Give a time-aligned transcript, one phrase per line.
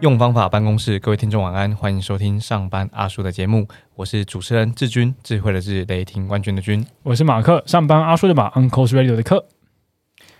[0.00, 6.86] 用方法办公室，各位听众晚安，欢迎收听上班阿叔的节目，我是主持人志军，智慧的智，雷霆冠军的军。
[7.02, 9.44] 我是马克，上班阿叔的马，Uncle's Radio 的克。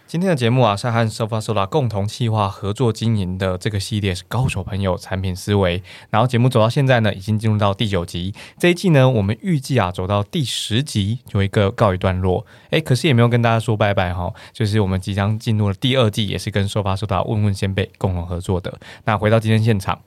[0.09, 5.83] 今天的节目啊，是和 Sofa Sola 共同企划合作经营的这个系列是高手朋友产品思维。
[6.11, 8.33] 然后节目走到现在呢，已经进入到第九集。
[8.57, 12.47] 这一季呢，我们预计啊，走到第十集有一个告一段落。
[12.71, 18.79] 哎，可是也没有跟大家说拜拜哈，就是我们即将进入了第二季，也是跟 Sofa Sola 问问先辈共同合作的。
[19.07, 20.01] 那回到今天现场，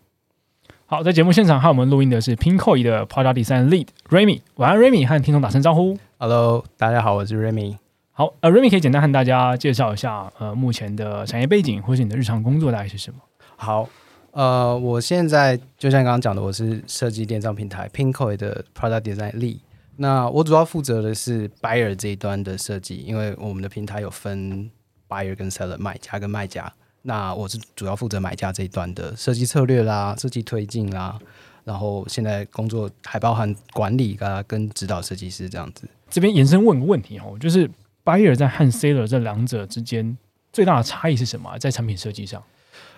[0.86, 4.40] 好，在节目现场和我们录音的是 Pinkoi 的 Product Design Lead Remy。
[4.56, 5.98] 晚安，Remy，和听众打声招呼。
[6.18, 7.89] Hello，大家好，我是 Remy。
[8.20, 13.20] 好，呃，Remy 可以简单和大家介绍一下，呃，目前的产业背景或是你的日常工作大概是什么？
[13.56, 13.88] 好，
[14.32, 19.60] 呃，我现在就像刚刚讲的，我是设计电商平台 Pinkoi 的 Product Design Lead。
[19.96, 24.70] 那我主要负责的是 Buyer 这一端的设计，因为我们的平台有分
[25.08, 26.70] Buyer 跟 Seller，买家跟卖家。
[27.04, 31.18] 那我是主要负责买家这一端的设计策略啦、设计推进啦，
[31.64, 35.88] 然后现在工作还包含管理啊跟指导设计师这样子。
[36.10, 37.72] 这边延伸问个问题哦，就是。
[38.10, 40.18] Buyer 在和 Seller 这两者之间
[40.52, 41.56] 最大的差异是什么？
[41.60, 42.44] 在产品设计上，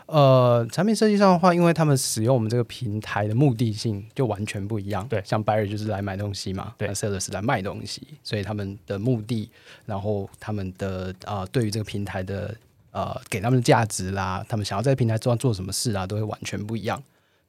[0.05, 5.05] 呃，产品设计上的话，因为他们使用我们这个平台的目的性就完全不一样。
[5.09, 9.49] 对，像 Buyer 就是来买东西嘛，对，Seller 是来卖东西，所以他们的目的，
[9.85, 12.55] 然后他们的啊，对于这个平台的
[12.91, 17.03] 呃，给他们的价值啦，他们想要在平台做做什么事啊，都会完全不一样。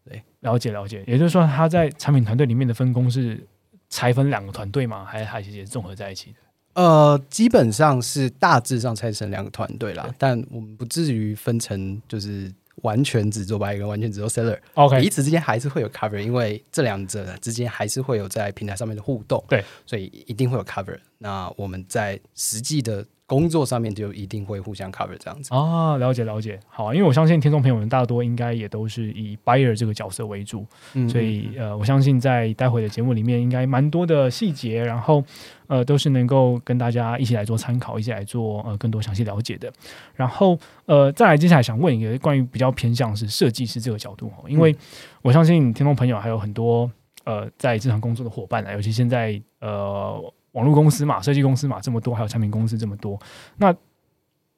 [0.05, 3.47] 对，了解了解，也就是说，他在产品团队里面的分工是
[3.89, 5.05] 拆分两个团队吗？
[5.05, 6.37] 还是还是也综合在一起的？
[6.75, 14.59] 呃，基本上是大致上拆成两个团队啦，但我们不至于分成就是完全只做 buyer 跟完全只做 seller。
[14.75, 19.43] OK，彼此之间还是会有 cover，因为这两者之间还是会有在平台上面的互动。
[19.49, 20.99] 对，所以一定会有 cover。
[21.19, 23.05] 那我们在实际的。
[23.33, 30.67] 工作上面就一定会互相 cover 这样子啊，了解了解，好，因为我相信听众朋友们大多应该也都是以 buyer 这个角色为主，
[31.09, 35.25] 所以呃，我相信在待会的节目里面应该蛮多的细节，然后
[35.67, 39.73] 呃，都是能够跟大家一起来做参考，一起来做呃更多详细了解的。
[40.15, 44.77] 然后呃，再来接下来想问一个关于比较偏向是设计师这个角度哦因为
[45.23, 46.91] 我相信听众朋友还有很多
[47.25, 50.23] 呃在这场工作的伙伴啊，尤其现在呃。
[50.53, 53.19] 网络公司嘛，设计公司嘛，这么多，还有产品公司这么多，
[53.59, 53.75] 那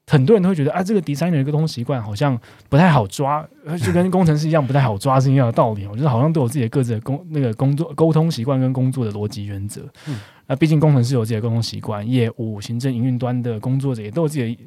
[0.06, 2.38] 很多人都会觉得啊，这个 designer 的沟通习惯好像
[2.69, 3.43] 不太好抓，
[3.82, 5.87] 就跟工程师一样不太好抓是一样的道理。
[5.87, 9.88] 我觉得好像都有自己的各自的工那个工作沟通习惯跟工作的逻辑原则。
[10.06, 14.59] 嗯，那毕竟工程师有自己的沟通习惯，业务、行政、营运端的工作者也都有自己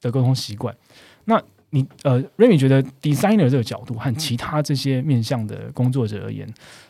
[0.00, 0.72] 的沟通习惯。
[1.24, 6.48] 那你呃，Remy 觉得 designer 这个角度和其他这些面向的工作者而言？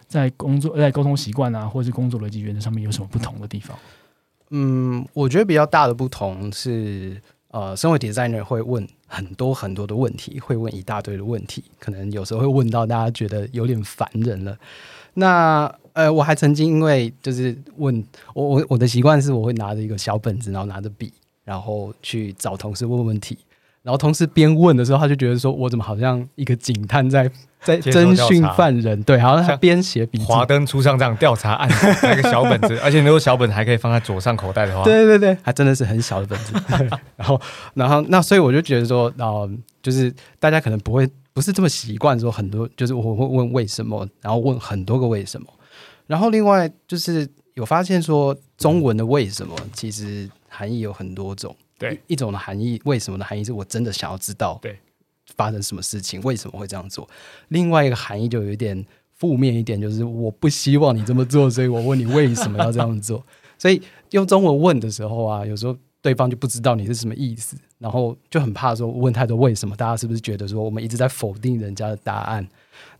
[0.08, 3.76] 在工作在沟通习惯啊，或者是工作逻辑原则上面有什么不同的地方？
[4.50, 14.56] 嗯，我觉得比较大的不同是，呃，身为 designer 会问很多很多的问题，会问一大堆的问题，可能有时候会问到大家觉得有点烦人了。
[15.14, 21.12] 那呃，我还曾经因为就是问我我我的习惯是我会拿着一个小本子，然后拿着笔，
[21.42, 23.36] 然后去找同事问问题。
[23.82, 27.30] 然后同事边问的时候，他就觉得说：“我怎么好像一个警探在
[27.66, 30.18] 在侦讯犯人？”对，好像他编写笔。
[30.20, 31.68] 华灯初上这样调查案，
[32.02, 36.54] 那个小本子， 而且如果小本子还可以放在左上口袋的话，对对对，还真的是很小的本子。
[37.16, 37.40] 然后，
[37.74, 39.42] 然后那所以我就觉得说，啊，
[39.82, 45.46] 就是大家可能不会不是这么习惯说很多，就是我会问为什么，然后问很多个为什么。
[46.06, 51.54] 然后另外就是有发现说，中文的为什么其实含义有很多种。
[51.78, 54.78] 对一种的含义，为什么的含义是我真的想要知道，对
[55.36, 57.08] 发生什么事情，为什么会这样做？
[57.48, 63.24] 另外一个含义就有一点负面一点，就是我不希望你这么做，所以我问你为什么要这样做。
[63.58, 63.80] 所以
[64.10, 72.46] 用中文问的时候啊，有时候对方就不知道你是什么意思，然后就很怕说问太多为什么，大家是不是觉得说我们一直在否定人家的答案？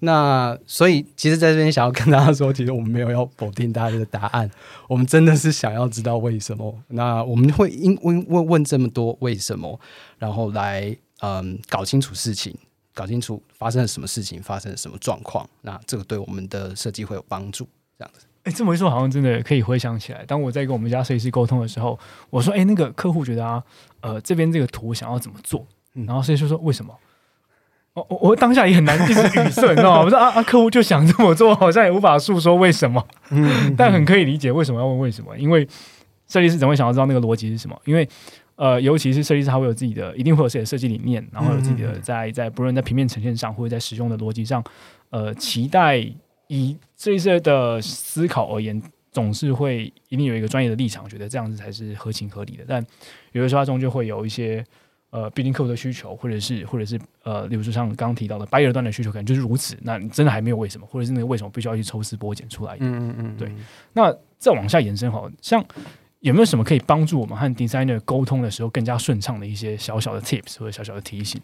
[0.00, 4.50] 那所以，其实在这边想要跟大家说，其实我们没有要否定大家的答案，
[4.88, 6.74] 我们真的是想要知道为什么。
[6.88, 9.78] 那我们会因问问问这么多为什么，
[10.18, 12.56] 然后来嗯搞清楚事情，
[12.94, 15.48] 搞清楚发生了什么事情，发生了什么状况。
[15.62, 17.68] 那这个对我们的设计会有帮助。
[17.98, 20.24] 这样子，哎，这么一说，好像真的可以回想起来。
[20.26, 21.98] 当我在跟我们家设计师沟通的时候，
[22.28, 23.62] 我说：“哎，那个客户觉得啊，
[24.00, 25.66] 呃，这边这个图想要怎么做？”
[26.06, 26.94] 然后设计师说：“为什么？”
[27.94, 30.00] 我我当下也很难一直语塞，你知道吗？
[30.02, 35.66] 我说啊啊，客户就想这么做，好像也无法诉说为什么，嗯但很可以理解为什么要问为什么，因为
[36.28, 37.80] 设计师怎么会想要知道那个逻辑是什么。
[37.86, 38.06] 因为
[38.56, 44.64] 呃，尤其是设计师，他会有自己的，一定会有自己的设计理念，然后有自己的在在不论在平面呈现上，或者在使用的逻辑上，
[45.10, 45.98] 呃，期待
[46.48, 48.82] 以这些的思考而言，
[49.12, 52.64] 总是会一定有一个专业的立场，觉得这样子才是合情合理的。
[52.66, 52.84] 但
[53.32, 54.64] 有的时候，它终究会有一些
[55.10, 59.76] 呃，毕竟客户的需求，或者是或者是呃，例如说像刚刚提到的 buyer 端的需求，可能就是如此。
[59.82, 62.76] 那你真的还没有为什么，或者是那个为什么必须要去抽丝剥茧出来？
[62.80, 63.50] 嗯嗯嗯，对。
[63.92, 65.64] 那再往下延伸，好像
[66.26, 71.40] 有没有什么可以帮助我们和 designer 沟通的时候更加顺畅的一些小小的 tips 或者小小的提醒？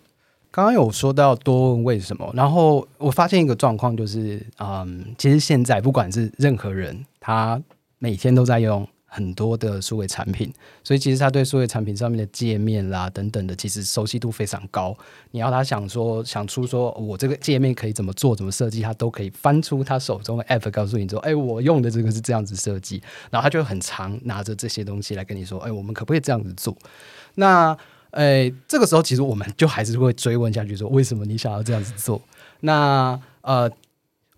[0.51, 7.63] 刚刚有说到多问为什么，然后我发现一个状况就是，嗯，其实现在不管是任何人，他
[8.01, 8.85] 每天都在用
[9.15, 10.51] 很多的数位产品，
[10.83, 14.97] 所以其实他对数位产品上面的界面啦等等的，其实熟悉度非常高。
[15.33, 26.75] 你要他想说想出说我这个界面可以怎么做、怎么设计，他都可以翻出他手中的 app，告诉你说，哎，我用的这个是这样子设计，然后他就很常拿着这些东西来跟你说，哎，我们可不可以这样子做？
[27.35, 27.77] 那
[28.13, 32.23] 诶，这个时候其实我们就还是会追问下去，说为什么你想要这样子做？
[32.61, 33.71] 那呃，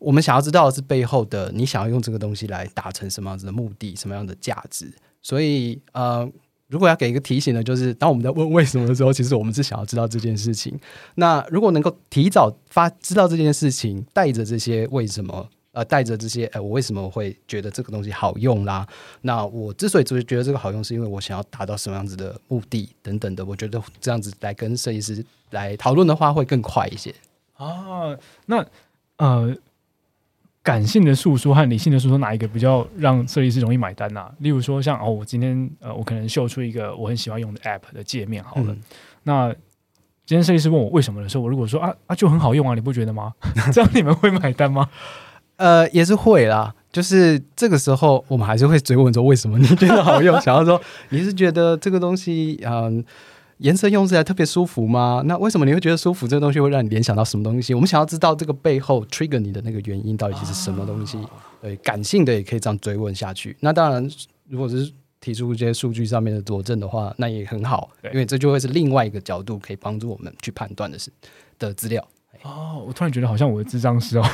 [0.05, 4.93] 我们想要知道的是背后的你想要用这个东西来达成什么样子的目的，什么样的价值？
[5.23, 6.31] 所以呃，
[6.69, 10.79] 如果要给一个提醒呢，就是当我们在问为什么的时候，其实我们是想要知道这件事情。
[11.15, 15.49] 那如果能够提早发知道这件事情，带着这些为什么？
[15.73, 18.87] 呃，带着这些，呃，我为什么会觉得这个东西好用啦？
[19.23, 23.45] 那我之所以觉得这个好用，是因为我想要达到什么样子的目的等等的。
[23.45, 27.12] 我觉得这样子来跟设计师来讨论的话，会更快一些。
[27.55, 28.17] 啊，
[28.47, 28.65] 那
[29.17, 29.53] 呃，
[30.64, 34.26] 感性的诉说和理性的诉说，哪一个比较让设计师容易买单呢？
[34.38, 38.75] 例如说，像哦，我今天呃，我可能秀出一个我很喜欢用的 App 的界面，好了，
[39.25, 39.52] 那
[40.25, 43.34] 今天设计师问我为什么的时候，我如果说啊啊，就很好用啊，你不觉得吗？
[43.75, 44.88] 这样你们会买单吗？
[45.56, 50.34] 呃，也是会啦，就是这个时候，我们还是会追问说为什么你觉得好用？
[50.40, 53.05] 想要说你是觉得这个东西，嗯，
[53.64, 55.22] 颜色用起来特别舒服吗？
[55.25, 56.28] 那为什么你会觉得舒服？
[56.28, 57.72] 这个东西会让你联想到什么东西？
[57.72, 61.19] 我们想要知道这个背后 trigger 你的那个原因到底是什么东西？
[61.62, 63.56] 对，感性的也可以这样追问下去。
[63.61, 64.06] 那当然，
[64.50, 71.10] 如果是提出一些数据上面的佐证的话，那也很好，因为这就会是另外一个角度可以帮助我们去判断的是
[71.58, 72.06] 的资料。
[72.43, 74.25] 哦，我突然觉得好像我的智障师哦，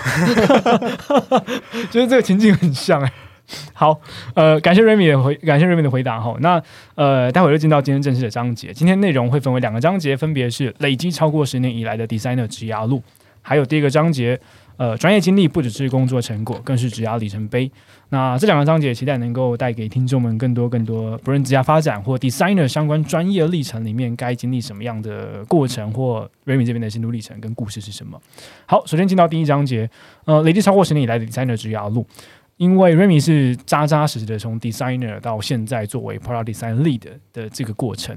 [1.93, 3.13] 觉 得这个情景很像哎。
[3.75, 4.01] 好，
[4.35, 6.37] 呃，感谢 Remy 的回，感谢 Remy 的回答哈。
[6.41, 6.63] 那
[6.95, 8.73] 呃，待会儿就进到今天正式的章节。
[8.73, 13.03] 今天内容会分为两个章节，分别是累积超过十年以来的 Designer 职涯路，
[13.43, 14.41] 还有第一个章节。
[14.77, 17.71] 呃，专业经历不只是工作成果，更是职涯里程碑。
[18.09, 28.19] 那这两个章节期待能够带给听众们更多更多，不论职业发展或 designer 相关专业历程里面该经历什么样的过程，或 Remy 这边的心路历程跟故事是什么。
[28.65, 29.91] 好，首先进到第一章节，
[30.25, 32.07] 呃，累计超过十年以来的 designer 职涯路。
[32.61, 37.01] 因为 Remy 是扎扎实实的从 designer 到现在作为 product design lead
[37.33, 38.15] 的这个过程，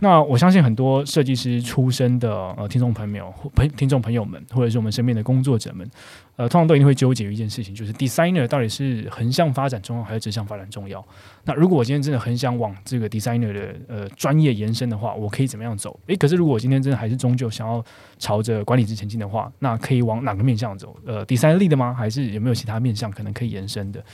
[0.00, 5.88] 那我相信很多设计师出身的呃听众朋友、朋听众朋友们，或者是我们身边的工作者们。
[6.36, 11.02] 呃，通常都一定会纠结一件事情，就是 designer 到底是横向发展重要还是直向发展重要？
[11.44, 15.98] 那如果我今天真的很想往这个 designer 的呃专业延伸的话，我可以怎么样走？
[16.08, 17.82] 诶，可是如果我今天真的还是终究想要
[18.18, 20.94] 朝着管理职前进的话，那可以往哪个面向走？
[21.06, 21.94] 呃，designer 的吗？
[21.94, 24.04] 还是有没有其他面向可能可以延伸的？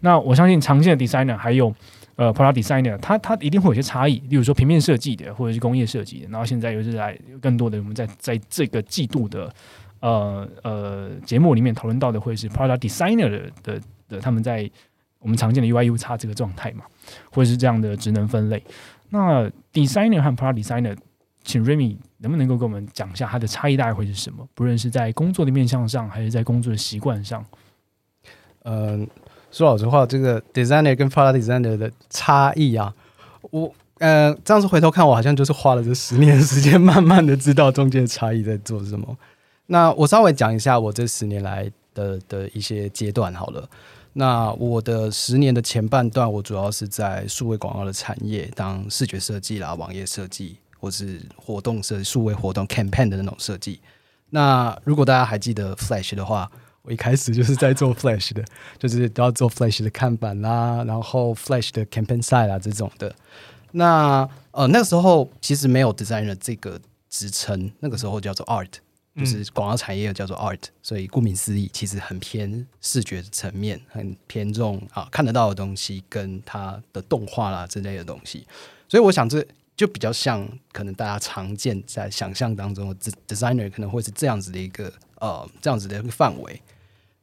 [0.00, 1.74] 那我相信常见的 designer 还有
[2.14, 6.28] 呃 product designer，它它一定会有些差异，例如说平面设计的或者是工业设计的。
[6.28, 9.52] 然后现在又是来更多的我们在在这个季度的。
[10.02, 14.68] 呃呃，节目里面讨论到的会是 product designer 的的的，他们在
[15.20, 16.84] 我们常见的 UI U 差这个状态嘛，
[17.30, 18.62] 或者是这样的职能分类。
[19.10, 20.96] 那 designer 和 product designer，
[21.44, 24.44] 请 Remy 能不能够跟我们讲一下它的差异大概会是什么？
[24.54, 27.44] 不论是在工作的面向上，还是在工作的习惯上。
[28.64, 29.06] 嗯，
[29.52, 32.92] 说老实话，这个 designer 跟 product designer 的差异啊，
[33.52, 39.16] 我呃这样子回头看，我好像就是花了这十年的时间，慢慢的知道中间的差异在做什么。
[39.72, 43.66] 那我稍微讲一下我这十年来的的一些阶段好了。
[44.12, 53.80] 那我的十年的前半段，我主要是在数位广告的产业当视觉设计啦、网页设计，或是活动设数位活动 campaign 的那种设计。
[54.28, 56.52] 那如果大家还记得 Flash 的话，
[56.82, 58.44] 我一开始就是在做 Flash 的，
[58.78, 63.14] 就是都要做 Flash 的看板啦，然后 Flash 的 campaign site 啦这种的。
[63.70, 68.72] 那呃那时候其实没有 designer 这个职称，那个时候叫做 art。
[69.14, 78.46] 就是广告产业叫做 art，所以顾名思义，其实很偏视觉层面，很偏重啊看得到的东西跟它的动画啦之类的东西。
[78.88, 86.62] 所以我想这就比较像可能大家常见在想象当中的 designer 可能会是这样子的一个呃这样子的一个范围。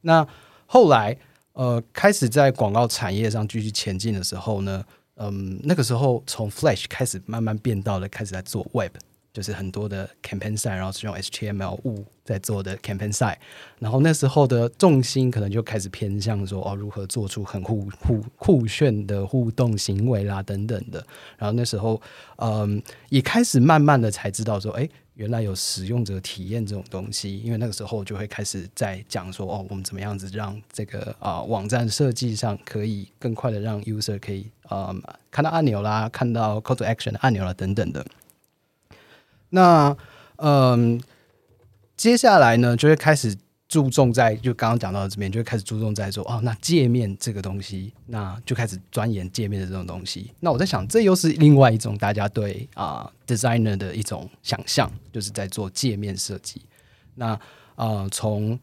[0.02, 0.24] 那
[0.66, 1.16] 后来
[1.54, 4.84] 呃开始在广告产业上继续前进的时候呢，
[5.16, 8.92] 嗯，那个时候从 Flash 开始慢慢变到了开始在做 Web。
[9.32, 13.38] 就是很多的 campaign 赛，然后是用 HTML 五在做的 campaign 赛，
[13.78, 21.04] 然后那时候的重心可能就开始偏向说哦，如何做出很酷酷酷炫的互动行为啦等等的，
[21.38, 22.00] 然后那时候
[22.36, 34.94] 嗯，也开始慢慢的才知道说，哎，原来有使用者体验这种东西，因为那个时候就会开始在讲说，哦，我们怎么样子让这个啊网站设计上可以更快的让 user 可以啊
[35.30, 38.04] 看到按钮啦，看到 call to action 的按钮啦等等的。
[39.50, 39.96] 那
[40.36, 41.00] 嗯，
[41.96, 43.36] 接下来呢，就会开始
[43.68, 50.32] 注重在就刚刚讲到的这边，就会开始注重在说哦，那界面这个东西，那就开始钻研界面的这种东西。
[50.40, 56.62] 那我在想，这又是另外一种大家对啊 designer 的一种想象，就是在做界面设计。
[57.14, 57.38] 那
[57.76, 58.58] 啊，从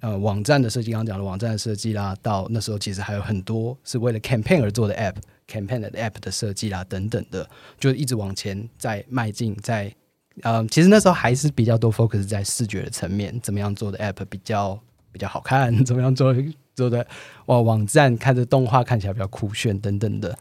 [0.00, 7.48] 呃网站的设计，刚刚讲的网站的设计啦，到那时候其实还有很多是为了 campaign 而做的 app，campaign 的 app 的设计啦等等的，
[7.78, 9.94] 就一直往前在迈进，在。
[10.42, 14.78] 嗯，其实那时候还是比较多 focus 在视觉的层面，怎么样做的 app 比较
[15.12, 16.34] 比较好看， 怎么样做
[16.74, 17.06] 做的
[17.46, 20.36] 哇网站看着动画看起来比较酷炫等等的。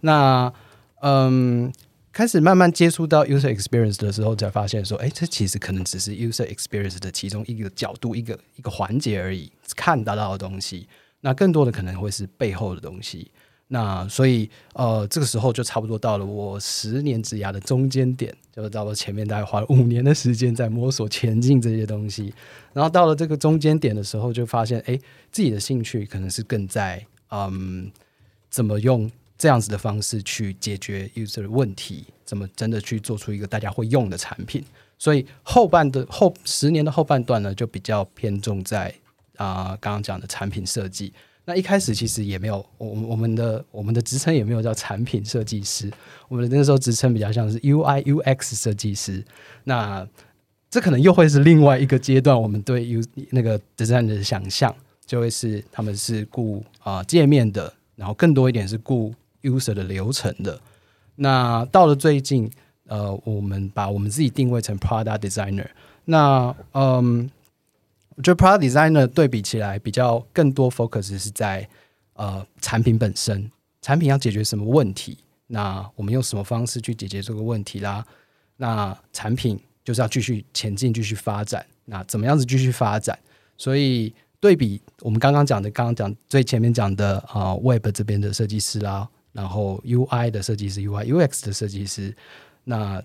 [0.00, 0.52] 那
[1.02, 1.70] 嗯，
[2.10, 10.88] 开始慢慢接触到 user experience 的时候，才发现说，哎，这其实可能只是 user experience 的其中一个角度，一个一个环节而已，看得到的东西。
[11.20, 13.30] 那更多的可能会是背后的东西。
[13.68, 22.32] 那所以呃，这个时候就差不多到了我十年之涯的中间点，就是到了前面大概花了五年的时间在摸索前进这些东西，
[22.74, 24.96] 然后到了这个中间点的时候，就发现哎，
[25.32, 27.90] 自己的兴趣可能是更在嗯，
[28.50, 34.62] 怎么用这样子的方式去解决 user 的问题，怎么真的去做出一个大家会用的产品。
[34.98, 38.94] 所以后半的后十年的后半段呢，就比较偏重在
[39.36, 41.12] 啊刚刚讲的产品设计。
[41.46, 45.90] 那一开始其实也没有，我我们的我们的职称也没有叫产品设计师，
[46.28, 49.22] 我们的那时候职称比较像是 UI UX 设计师。
[49.64, 50.08] 那
[50.70, 54.74] 这可能又会是另外一个阶段，我们对 U 那个 designer 的想象，
[55.04, 60.58] 就会是他们是顾啊界面的，然后更多一点是顾 user 的流程的。
[61.16, 62.50] 那到了最近，
[62.86, 65.66] 呃，我们把我们自己定位成 product designer。
[66.06, 67.30] 那嗯。
[68.16, 71.68] 我觉得 product designer 对比起来比较更多 focus 是在
[72.14, 73.50] 呃产品本身，
[73.82, 75.18] 产品要解决什么问题，
[75.48, 78.06] 那我们用什么方式去解决这个问题啦？
[78.56, 81.66] 那产品就是要继续前进，继续发展。
[81.86, 83.18] 那怎么样子继续发展？
[83.58, 92.16] 所以对比我们刚刚讲的，刚刚讲最前面讲的啊，web 这边的设计师啦，然后 UI 的设计师，UI UX 的设计师，
[92.62, 93.02] 那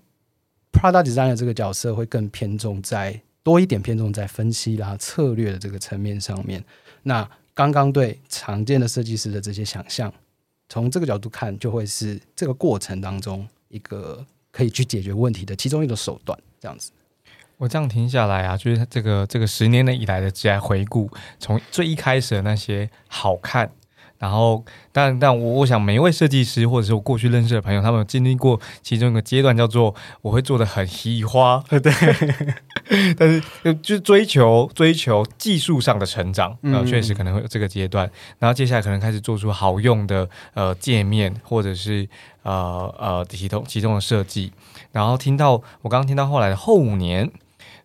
[0.72, 3.20] product designer 这个角色会更偏重在。
[3.50, 6.64] 多一点偏重在分析啦、策略的这个层面上面。
[7.02, 10.14] 那刚刚对常见的设计师的这些想象，
[10.70, 16.40] 从这个角度看，就会是这个过程当中一个可以去解决问题的其中一个手段。
[16.62, 16.92] 这样子，
[17.58, 23.72] 我这样停下来啊，就是这个这个十年的以来的职业回顾，从最一开始的那些好看。
[24.20, 31.92] 然后，但但我我想，每一位设计师或者是我过去认识的朋友，他们经历过其中一个阶段，叫做我会做的很稀花， 对。
[33.18, 38.10] 但是就追求追求技术上的成长，然后，确实可能会有这个阶段。
[38.40, 42.08] 然后接下来可能开始做出好用的呃界面，或者是
[42.44, 44.52] 呃呃其中其中的设计。
[44.92, 47.32] 然后听到我刚刚听到后来的后五年。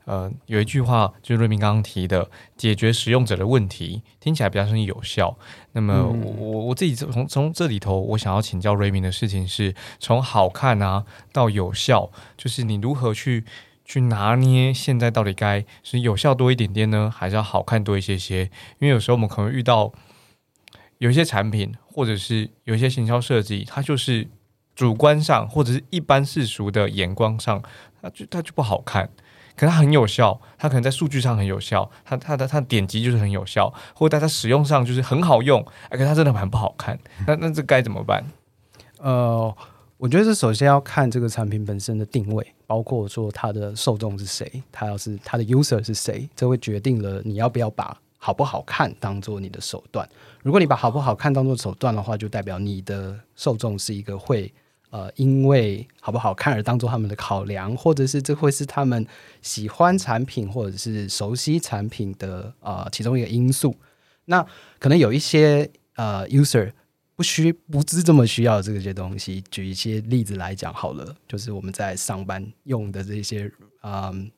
[0.04, 5.36] 呃，有一句话就是瑞明刚刚提的，解决使用者的问题，听起来比较有效。
[5.72, 13.44] 那么我我自己从从这里头，我想要请教瑞明的事情是，从好看啊到有效，就是你如何去
[13.84, 18.42] 去拿捏现在到底该是有效多一点点呢，还是要好看多一些些？
[18.78, 19.90] 因为有时候我们可能遇到
[20.98, 24.28] 有一些产品，或者是有一些行销设计，它就是
[24.74, 27.62] 主观上或者是一般世俗的眼光上，
[28.02, 29.08] 它就它就不好看。
[29.56, 36.98] 可它很有效，它可能在数据上很有效，它它的它的点击就是很有效，或者在它使用上就是很好用，可是它真的蛮不好看。
[37.26, 38.24] 那那这该怎么办？
[38.98, 39.54] 呃，
[39.96, 50.08] 我觉得是首先要看这个产品本身的定位，包括说它的受众是谁，它要是它的 user 是谁，这会决定了你要不要把好不好看当做你的手段。
[50.42, 54.52] 如果你把好不好看当做手段的话，就代表你的受众是一个会。
[54.94, 59.04] 呃，因为好不好看而当做他们的考量，或者是这会是他们
[59.42, 63.74] 喜欢产品或者是熟悉产品的呃其中一个因素。
[64.26, 64.46] 那
[64.78, 66.70] 可能有一些呃 user
[67.16, 69.42] 不需不是这么需要这些东西。
[69.50, 73.50] 举一些例子来讲好了，就是我们在上班用的这些
[73.82, 74.30] 嗯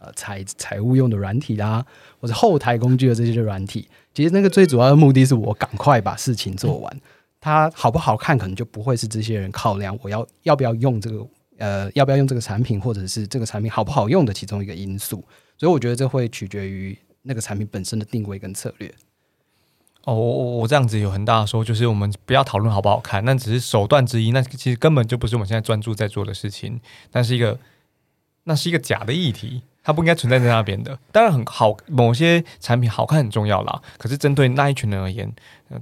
[0.00, 1.84] 呃财财务用的软体啦，
[2.20, 7.00] 或者后台工具的这些软体，其实那个最主要的目的是我赶快把事情做完。
[7.44, 11.26] 它好不好看，可能就不会是这些人考量我要要不要用这个
[11.58, 15.22] 呃要不要用这个产品，或者是这个产品好不好用的其中一个因素。
[15.58, 18.90] 所以我觉得这会取决于那个产品本身的定位跟策略。
[20.04, 27.58] 哦，我我我这样子有很大的说，就是我们不要讨论好不好看，那只是手段之一，那其实根本就不是我们现在专注在做的事情，但是一个
[28.44, 30.98] 那是一个假的议题，它不应该存在在那边的。
[31.12, 35.30] 当然很好，某些产品好看很重要啦，可是针对那一群人而言，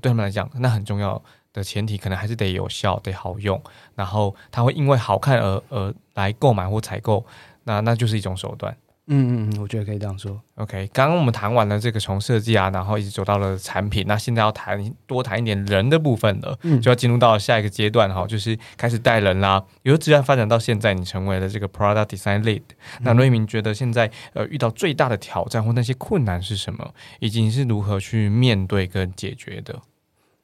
[0.00, 3.60] 对他们来讲，那很重要的前提可能还是得有效，得好用，
[3.94, 7.24] 然后他会因为好看而而来购买或采购，
[7.64, 8.76] 那那就是一种手段。
[9.08, 10.40] 嗯嗯嗯，我觉得可以这样说。
[10.54, 19.62] OK，刚刚我们谈完了这个从设计啊，然后一直走到了产品，那现在要谈多谈一点人的部分了，嗯，就要进入到下一个阶段哈，就是开始带人啦。
[19.82, 22.62] 由自然发展到现在，你成为了这个 Product Design Lead。
[23.00, 29.80] 那瑞明觉得现在呃遇到最大的挑战或那些困难是什么，以及你是如何去面对跟解决的？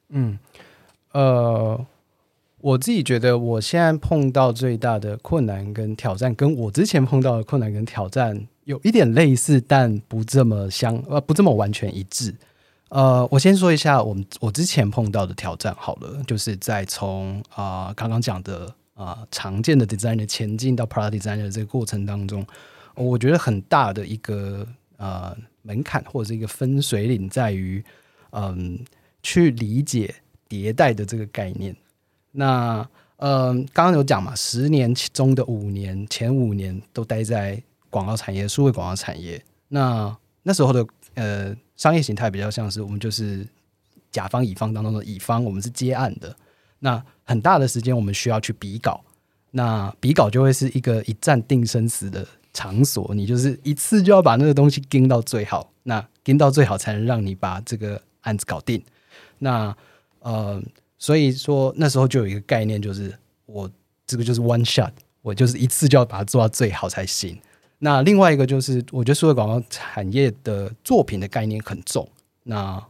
[0.09, 0.37] 嗯，
[1.11, 1.85] 呃。
[2.61, 12.35] 我自己觉得，我现在碰到最大的困难跟挑战，跟我之前碰到的困难跟挑战有一点类似，但不这么相呃不这么完全一致。
[12.89, 22.45] 呃，我先说一下我们我之前碰到的挑战好了，就是在从啊刚刚讲的啊常见的 designer 前进到 product designer 这个过程当中，
[22.95, 27.81] 我觉得很大的一个呃门槛或者是一个分水岭，在于
[28.31, 28.77] 嗯
[29.23, 30.13] 去理解
[30.49, 31.75] 迭代的这个概念。
[32.31, 32.87] 那
[33.17, 39.43] 呃，刚刚有讲嘛，十年中的五年，前五年都待在广告产业、数位广告产业。
[39.67, 43.45] 那那时候的呃商业形态比较像是我们就是
[44.09, 46.35] 甲方乙方当中的乙方，我们是接案的。
[46.79, 49.03] 那很大的时间我们需要去比稿，
[49.51, 58.81] 那比稿就会是一个一战定生死的场所，你就是一次就要把那个东西盯到最好，那盯到最好才能让你把这个案子搞定。
[59.39, 59.75] 那
[60.19, 60.61] 呃。
[61.01, 63.71] 所以说那时候就有一个概念，就是我
[64.05, 67.39] 这个就是 one shot，我就是一次就要把它做到最好才行。
[67.77, 72.05] 那另外一个就是，我觉得数字广告产业的作品的概念很重。
[72.43, 72.85] 那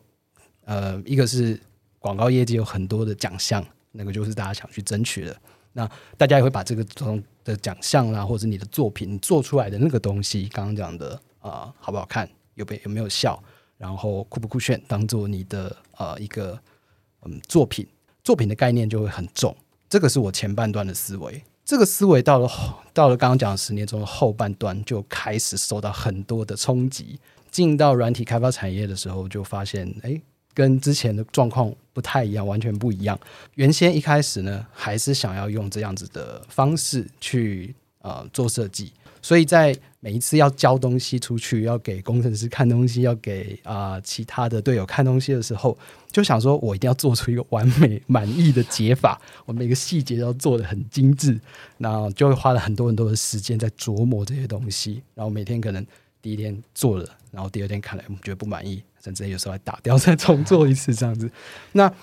[0.66, 1.60] 呃，一个是
[2.00, 5.38] 广告业界有很多的奖项，那个就是大家想去争取的。
[5.74, 13.40] 那大家也会把这个中的奖项啦，或者你的作品做出来的那个东西，刚刚讲的啊，好不好看，有没有没有效，
[13.78, 16.60] 然后酷不酷炫，当做你的呃一个
[17.24, 17.88] 嗯作品。
[18.22, 19.56] 作品的概念就会很重，
[19.90, 21.42] 这个是我前半段的思维。
[21.66, 22.50] 这个思维到了
[22.94, 27.20] 到了刚刚讲的十年中的后半段，就开始受到很多的冲击。
[27.50, 30.22] 进到软体开发产业的时候，就发现哎，
[30.54, 33.20] 跟之前的状况不太一样，完全不一样。
[33.56, 38.92] 原先一开始呢，还是想要用这样子的方式去呃做设计。
[39.22, 45.78] 所以在每一次要交东西出去，要给工程师看东西，要给啊其他的队友看东西的时候，
[46.10, 51.38] 就想说我一定要做出一个完美满意的解法， 我每个细节都做的很精致，
[51.78, 55.86] 然后就会花了很多很多的时间在琢磨这些东西，然后每天可能
[56.22, 61.30] 第一天做了，然后第二天看来觉得不满意，甚至有时候还打掉再重做一次这样子。
[61.74, 61.94] 那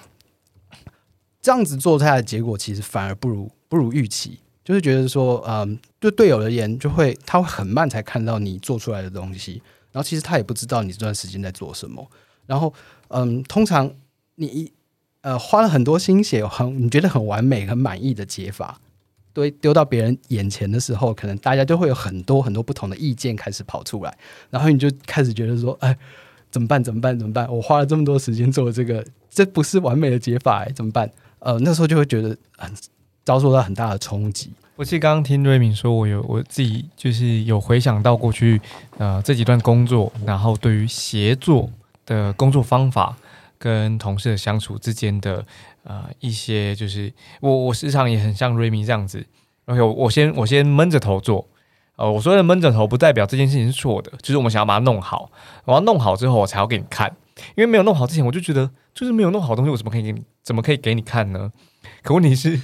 [1.40, 4.38] 这样子做出来的结果，其实反而不如不如预期。
[4.66, 12.04] 就是觉得说，嗯，对队友而言，就会他会很慢才看到你做出来的东西，然后其实他也不知道你这段时间在做什么。
[12.46, 12.74] 然后，
[13.06, 13.88] 嗯，通常
[14.34, 14.72] 你
[15.20, 18.80] 呃花了很多心血，很你觉得很完美、很满意的解法，
[19.32, 24.18] 对丢到别人眼前的时候，可能大家就会有很多很多不同的意见开始跑出来，
[24.50, 25.96] 然后你就开始觉得说，哎，
[26.50, 26.82] 怎么办？
[26.82, 27.16] 怎么办？
[27.16, 27.48] 怎么办？
[27.48, 31.08] 我花了这么多时间做这个，这不是完美的解法，哎，怎么办？
[31.38, 32.68] 呃，那时候就会觉得很。
[33.26, 34.52] 遭受到很大的冲击。
[34.76, 38.60] 我记得刚刚听瑞敏说，我有我自己就是有回想到过去，
[38.98, 41.68] 呃，这几段工作，然后对于协作
[42.04, 43.16] 的工作方法
[43.58, 45.44] 跟同事的相处之间的
[45.82, 49.26] 呃一些，就是我我时常也很像瑞敏这样子。
[49.64, 51.48] OK，我先我先闷着头做。
[51.96, 55.30] 呃，我说的闷着头不代表这件事情是错的，就是我们想要把它弄好，
[55.64, 57.16] 我要弄好之后我才要给你看。
[57.54, 61.50] 因为没有弄好之前，我就觉得就是没有弄好东西，我怎么可以给你怎么可以给你看呢？
[62.02, 62.60] 可问题是。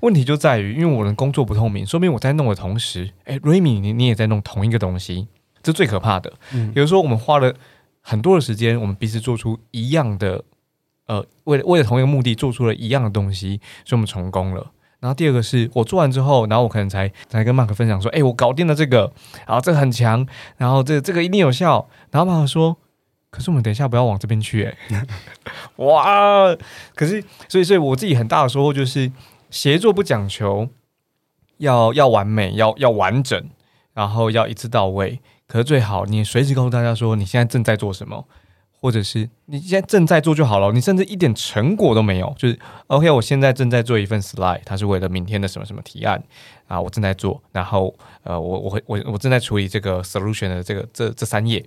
[0.00, 5.26] 问题就在于，因为我的工作不透明，说明我在弄的同时，哎，瑞米，你你也在弄同一个东西，
[5.62, 6.32] 这最可怕的。
[6.52, 7.52] 嗯，比如说我们花了
[8.00, 10.44] 很多的时间，我们彼此做出一样的，
[11.06, 14.70] 呃，为了为了同一个目的做出了一样的东西，所以我们成功了。
[15.00, 19.12] 然后第二个是我做完之后，然后我可能才才跟马克分享说，哎，我搞定了这个，
[19.46, 21.88] 然后这个很强，然后这这个一定有效。
[22.10, 22.76] 然后马克说，
[23.30, 24.76] 可是我们等一下不要往这边去，哎，
[25.84, 26.56] 哇，
[26.94, 29.10] 可是所以所以我自己很大的收获就是。
[29.50, 30.68] 协作不讲求
[31.58, 33.48] 要要完美，要要完整，
[33.94, 35.20] 然后要一次到位。
[35.46, 38.26] 可是最好你随时告诉大家说你现在正在做什么，
[38.80, 42.32] 或者是你现在正在做就好了，你甚至一点成果都没有。
[42.36, 42.58] 就是
[42.88, 46.22] OK，我现在正在做一份 slide，它是为了明天的什么什么提案
[46.66, 47.42] 啊，我正在做。
[47.50, 51.64] 然后呃，我我会我我正在处理这个 solution 的这个这这三页。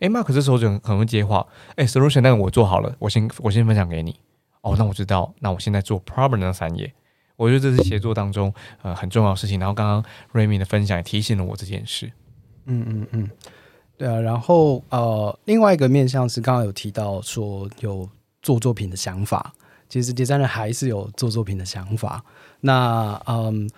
[0.00, 1.46] 哎，Mark 这时候就很很会接话。
[1.74, 4.18] 哎，solution 那个我做好了，我先我先分享给你。
[4.62, 6.94] 哦，那我知道，那我现在做 problem 那三页。
[7.36, 9.58] 我觉得这是协作当中呃很重要的事情。
[9.58, 12.12] 然后刚刚 Remy 的分享也提醒了我这件事。
[12.66, 13.30] 嗯嗯嗯，
[13.96, 14.20] 对啊。
[14.20, 18.08] 然后呃，另外一个面向是刚刚有提到说有
[18.40, 19.52] 做作品的想法，
[19.88, 22.24] 其实第三人还是有做作品的想法。
[22.60, 23.68] 那嗯，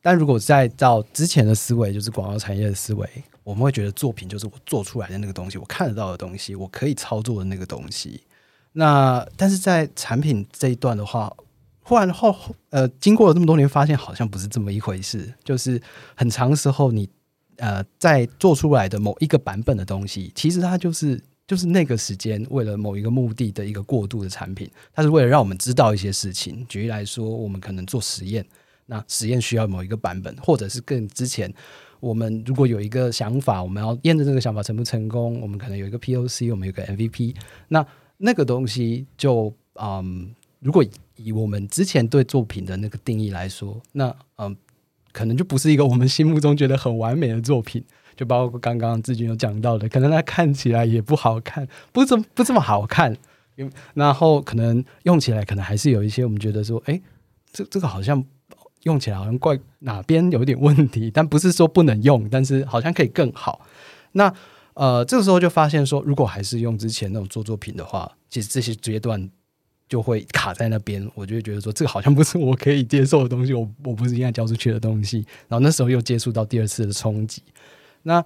[0.00, 3.08] 但如果再到之前的思维，就是广告产业的思维，
[3.42, 8.22] 我们会觉得作品就是我做出来的那个东西，我看得到的东西，我可以操作的那个东西。
[8.72, 11.30] 那但是在产品这一段的话。
[11.86, 12.34] 忽然后，
[12.70, 15.30] 呃，经过了这么多年，发现好像不是这么一回事。
[15.44, 15.78] 就是
[16.14, 17.06] 很长时候，你
[17.58, 24.70] 呃在做出来的某一个版本的东西，其实它就是就是那个时间为了某一个目的的一个过渡的产品。
[24.94, 26.64] 它是为了让我们知道一些事情。
[26.66, 28.42] 举例来说，我们可能做实验，
[28.86, 31.52] 那实验需要某一个版本，或者是更之前，
[32.00, 37.36] 我们如果有一个想法，我们要验证这个想法成不成功，我们可能有一个 POC，我们有个 MVP。
[37.68, 40.34] 那那个东西就嗯。
[40.60, 40.82] 如果
[41.16, 44.56] 以我们之前对作品的那个定义来说，那嗯，
[45.12, 47.84] 可能就不是一个我们心目中觉得很完美的作品。
[48.16, 53.16] 就包括刚刚志军有讲到的，可能它看起来也不好看，不怎么不这么好看。
[53.94, 57.00] 然后可能用起来，可能还是有一些我们觉得说，哎，
[57.52, 58.24] 这这个好像
[58.84, 63.66] 用起来好像怪哪边有点问题，但不是说不能用，但是好像可以更好。
[64.12, 64.32] 那
[64.74, 69.28] 呃，这个时候就发现说，如果还是用之前那种做作品的话，其实这些阶段。
[69.88, 75.18] 就会卡在那边，我就会觉得说这个好像不是我可以接受的东西，我我不是应该交出去的东西。
[75.48, 77.42] 然后那时候又接触到第二次的冲击，
[78.02, 78.24] 那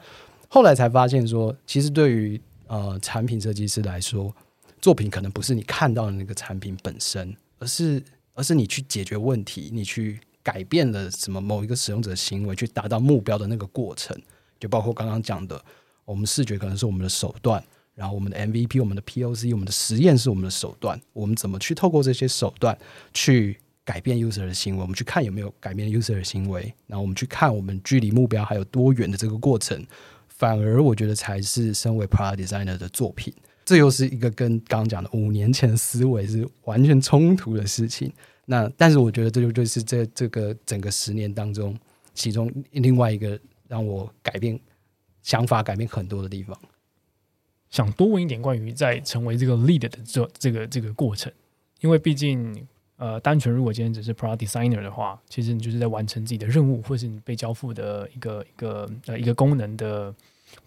[0.48, 4.34] 后来才发现说，其实对于呃产品设计师来说，
[4.80, 8.02] 作品可能不是你看到的那个产品本身，而是
[8.34, 14.16] 而是你去解决问题，你去改变了什么某一个使用者行为，去达到目标的那个过程，
[14.60, 15.60] 就包括刚刚讲的，
[16.04, 17.62] 我们视觉可能是我们的手段。
[17.98, 22.78] 然后我们的 MVP、我们的 POC、我们的实验是我们的手段，我们怎么去透过这些手段
[23.12, 24.82] 去改变 user 的行为？
[24.82, 29.84] 我们去看有没有改变 user 的行为，然后我们去看我们距离目标还有多远的这个过程，
[30.28, 33.34] 反而我觉得才是身为 product designer 的作品。
[33.64, 38.12] 这又是一个跟刚刚讲的五年前的思维是完全冲突的事情。
[38.46, 41.76] 那但是我觉得这就就是这这个整个十年当中，
[42.14, 44.58] 其中另外一个让我改变
[45.22, 46.58] 想法、改变很多的地方。
[47.70, 51.32] 想多问一点关于在成为这个 lead 的这这个这个过程，
[51.80, 60.12] 因为毕竟呃，单纯如果今天只是 product designer 的话，其实你就是在完成自己的任务，或是你被交付的一个一个呃一个功能的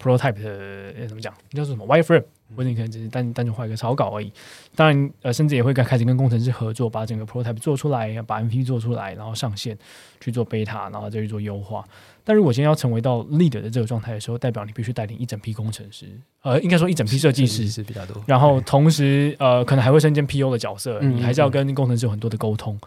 [0.00, 1.32] prototype 的怎么讲？
[1.50, 2.24] 叫做什么 wireframe？
[2.54, 4.30] 或者你可能只是单单纯画一个草稿而已。
[4.74, 9.76] 当然呃，甚至也会开始跟工程师合作，把整个 prototype 做出来，把 MP 做出来，然后上线
[10.20, 11.82] 去做 beta，然后再去做优化。
[12.24, 16.06] 但如果今天要成为到 leader 的这个状态的时候，代表你必须带领一整批工程师，
[16.42, 18.22] 呃，应该说一整批设计师是比较多。
[18.26, 22.78] 然后同时，呃，可能还会身兼 PO 的角色，你还是要跟工程师有很多的沟通。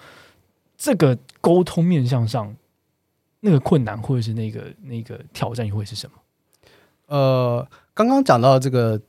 [0.78, 2.56] 这个沟通面向上，
[3.40, 6.16] 那个困难或者是那个那个挑战又会是什么？
[7.08, 9.00] 呃，刚刚讲到这个，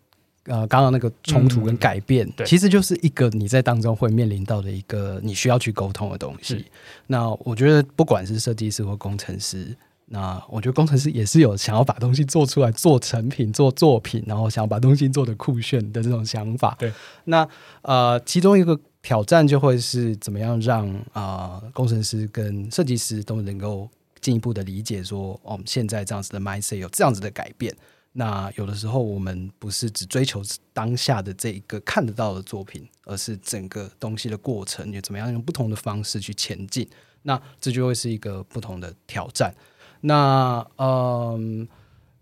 [0.44, 6.64] 呃，刚刚那个冲突跟改变，其实就是一个你在当中会面临到的一个你需要去沟通的东西。
[7.06, 9.76] 那我觉得，不管是设计师或工程师。
[10.08, 16.76] 那我觉得工程师也是有想要把东西做出来、做成品、做作品，然后想要把东西做的酷炫的这种想法。
[16.78, 16.92] 对，
[17.24, 17.48] 那
[17.82, 23.90] 呃，其中一个挑战就会是怎么样让啊工程师跟设计师都能够
[24.26, 27.72] 进一步的理解说，哦，现在这样子的 mindset 有这样子的改变。
[28.10, 36.88] 那有的时候我们不是只追求当下的这一个看得到的作品，而是整个东西的过程，也怎么样用不同的方式去前进。
[37.22, 39.54] 那这就会是一个不同的挑战。
[40.00, 41.68] 那嗯，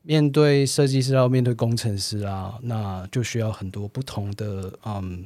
[0.02, 5.24] 面对设计师要面对工程师啊，那就需要很多不同的嗯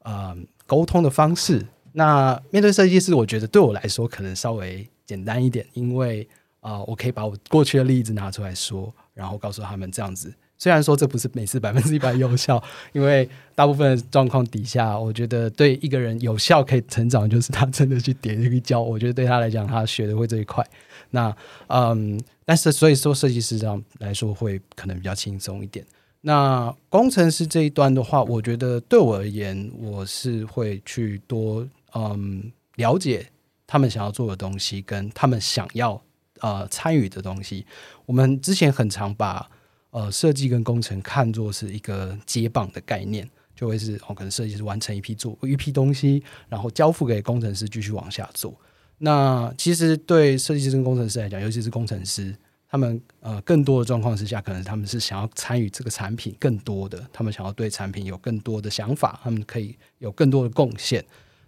[0.00, 1.66] 啊沟通的方式。
[1.92, 6.28] 那面对设计师，我觉得对我来说可能稍微简单一点，因为
[6.60, 10.32] 啊，我可以把我过去的例子拿出来说，然后告诉他们这样子。
[10.60, 18.82] 虽然说这不是每次百分之一百有效， 因为大部分状况底下，我觉得对一个人有效可以成长，就是他真的去叠这个胶。
[18.82, 20.62] 我觉得对他来讲，他学的会最快。
[21.10, 21.34] 那
[21.68, 25.86] 嗯，但是所以说设计师这样来说会可能比较轻松一点。
[26.20, 33.24] 那工程师这一端的话，我觉得对我而言，我是会去多嗯了解
[33.68, 36.02] 他们想要做的东西，跟他们想要
[36.40, 37.64] 呃参与的东西。
[38.06, 39.48] 我们之前很常把
[39.90, 48.58] 呃设计跟工程看作是一个接棒的概念，就会是哦，可能设计师完成一批做一批东西，然后交付给工程师继续往下做。
[48.96, 52.34] 那其实对设计师跟工程师来讲，尤其是工程师，
[52.70, 61.04] 他们呃更多的状况之下，可能他们是想要参与这个产品更多的，他们想要对产品有更多的想法，他们可以有更多的贡献。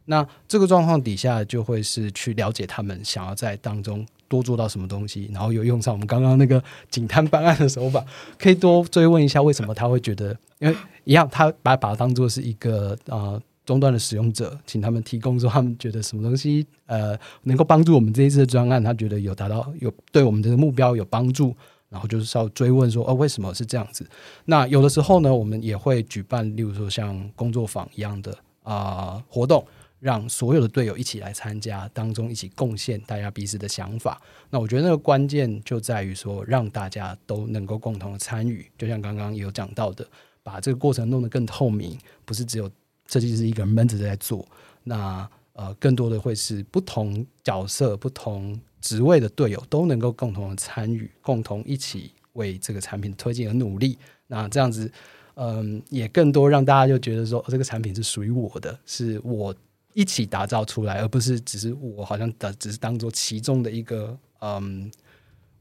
[0.07, 8.05] 那这个状况底下，就会是去了解他们想要在当中多做到什么东西，然后有用上我们刚刚那个警探办案的手法，
[8.39, 13.41] 可以多追问一下为什么他会觉得，因为一样，他把把它当做是一个啊。
[13.67, 21.55] 终端的使用者，请他们提供说他们觉得什么东西呃能够帮助我们这一次的专案，他觉得有达到有对我们这个目标有帮助，
[21.89, 24.05] 然后就是要追问说哦为什么是这样子？
[24.47, 29.65] 那有的时候呢，我们也会举办，例如说像工作坊一样的啊活动，
[30.01, 34.21] 让所有的队友一起来参加，当中一起贡献大家彼此的想法。
[34.51, 40.05] 那我觉得那个关键就在于说，让大家都能够共同的参与，就像刚刚有讲到的，
[40.43, 42.69] 把这个过程弄得更透明，不是只有。
[43.13, 44.47] 设计师一个人闷着在做，
[44.85, 53.99] 那呃，更多的会是不同角色、不同职位的队友都能够共同的参与，共同一起为这个产品推进而努力。
[54.29, 54.89] 那这样子，
[55.35, 59.53] 嗯，也更多让大家就觉得说，这个产品是属于我的，是我
[59.95, 64.91] 一起打造出来，而不是只是我好像的只是当做其中的一个嗯，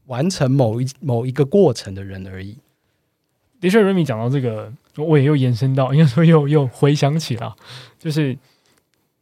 [0.06, 2.58] 完成某一某一个过程的人而已。
[3.60, 4.72] 的确，Remy 讲到这个。
[4.96, 7.56] 我也又延伸到，应该说又 又回想起了，
[7.98, 8.36] 就是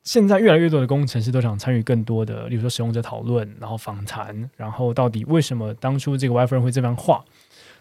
[0.02, 7.22] 现在越来越多的工程师都想参与更多的，比如说使用者讨论，然后访谈，然后到底为什么当初这个 Wi-Fi 会这样画？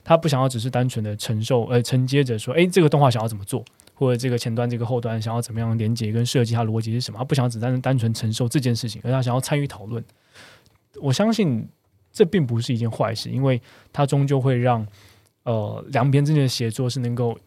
[0.03, 3.63] 他不想要只是单纯的承受，呃，承接着说，哎，这个动画想要怎么做，
[3.97, 7.17] 或者这个前端这个后端想要怎么样连接跟设计，它逻辑是什么？
[7.17, 10.03] 他不想只单单纯承受这件事情，而他想要参与讨论。
[11.01, 11.67] 我相信
[12.13, 14.85] 这并不是一件坏事，因为它终究会让
[15.43, 17.37] 呃两边之间的协作是能够。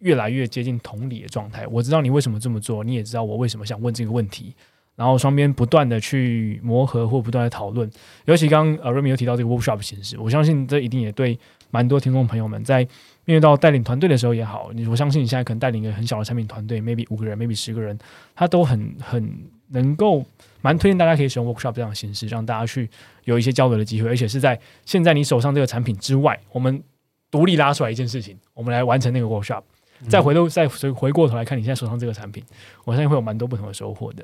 [0.00, 1.66] 越来越接近同理的状态。
[1.68, 4.54] 我知道你为什么这么做，你也知道我为什么想问这个问题。
[4.94, 7.90] 然后双边不断的去磨合或不断的讨论。
[8.26, 11.38] 尤其刚呃瑞米有提到这个 workshop 形式，我相信这一定也对
[11.70, 12.78] 蛮多听众朋友们在
[13.24, 17.98] 面对到带领团队的时候也好，你我相信你现在可能带领一个很小的产品团队，maybe 五个人，maybe 十个人，
[18.34, 19.36] 他都很很
[19.68, 20.24] 能够
[20.62, 22.88] 蛮推荐大家可以使用 workshop 这样的形式，让大家去
[23.24, 26.82] 有一些交流的机会，而且是在现在你手上这个产品之外，我们
[27.30, 29.62] 独立拉出来一件事情，我们来完成那个 workshop。
[30.08, 32.44] 再回头再回回过头来看你现在手上这个产品，
[32.84, 34.22] 我相信会有蛮多不同的收获的。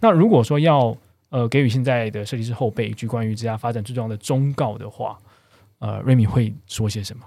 [0.00, 0.94] 那如果说要
[1.30, 5.16] 呃给予现在的设计师后辈一句关于这家发展最重要的忠告的话，
[5.82, 7.26] 呃，瑞米会说些什么？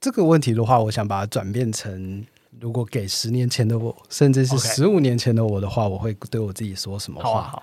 [0.00, 2.26] 这个问题的话，我想把它转变成，
[2.58, 7.42] 如果给十年前的我，甚至是十五年前的我的话，我会对我自己说什么话？
[7.42, 7.62] 好，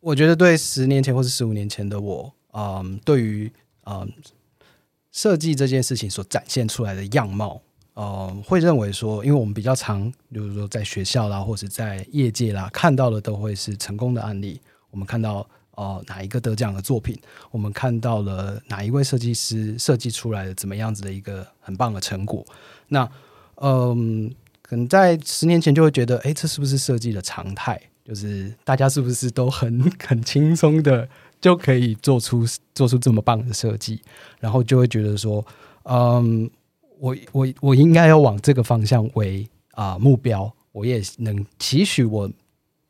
[0.00, 3.50] 我觉得对十年前或是十五年前的我，嗯，对于
[3.84, 4.12] 嗯
[5.10, 7.62] 设计这件事情所展现出来的样貌。
[7.94, 14.60] 呃，会认为说，因为我们比较常，比如说在学校啦，或者在业界啦，看到的都会是成功的案例。
[14.90, 17.18] 我们看到呃哪一个得奖的作品，
[17.50, 22.44] 我们看到了哪一位设计师设计出来的怎么样子的一个很棒的成果。
[22.88, 23.08] 那
[23.56, 24.32] 嗯，
[24.62, 27.80] 可能在十年前就会觉得，哎，这是不是设计的常态？
[28.04, 31.08] 就是大家是不是都很 很轻松的
[31.40, 34.00] 就可以做出做出这么棒的设计？
[34.40, 35.44] 然后就会觉得说，
[35.84, 36.50] 嗯。
[37.00, 42.30] 我我我应该要往这个方向为啊目标，我也能期许我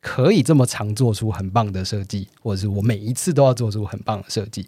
[0.05, 4.67] 可以这么常做出很棒的设计，或者是我每一次都要做出很棒的设计。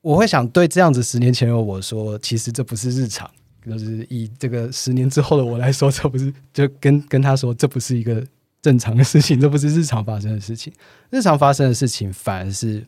[0.00, 3.28] 我会想对这样子十年前的我说，其实这不是日常，
[3.64, 8.24] 就是以这个十年之后的我来说，这不是就跟跟他说，这不是一个
[8.62, 10.72] 正常的事情，这不是日常发生的事情。
[11.10, 12.86] 日常发生的事情反而是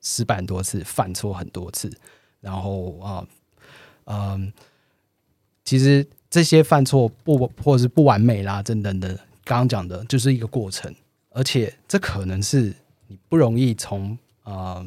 [0.00, 1.90] 失败很多次，犯错很多次，
[2.40, 3.26] 然后啊
[4.04, 4.52] 嗯。
[5.64, 9.08] 其实这些犯错不或者是不完美啦，等等的，
[9.44, 10.92] 刚刚讲的就是一个过程，
[11.34, 12.74] 而且这可能是
[13.08, 14.84] 你不容易从啊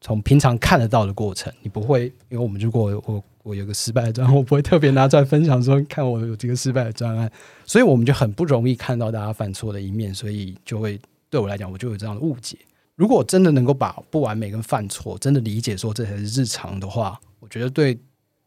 [0.00, 7.30] 从平常看得到的过程，你不会，因为我们如果我我有个失败的专案，我不会特别拿出来分享说看我有这个失败的专案，
[7.66, 12.58] 所以我们就很不容易看到大家犯错的一面，所以就会对我来讲，我就有这样的误解。
[12.96, 17.98] 如果真的能够把不完美跟犯错真的理解说这才是日常的话，我觉得对。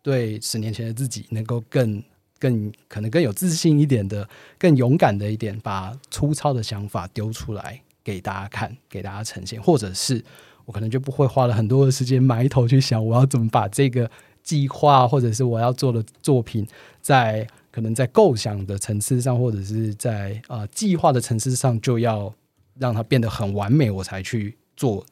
[0.03, 2.01] 对十年前的自己，能够更、
[2.39, 10.23] 更可能更有自信一点的、更勇敢的一点，把粗糙的想法丢出来给大家看，给大家呈现，或者是
[10.65, 14.09] 我可能就不会花了很多的时间埋头去想，我要怎么把这个
[14.43, 16.67] 计划，或者是我要做的作品，
[17.01, 22.33] 在可能在构想的层次上，或者是在啊计划的层次上，就要
[22.79, 25.05] 让它变得很完美，我才去做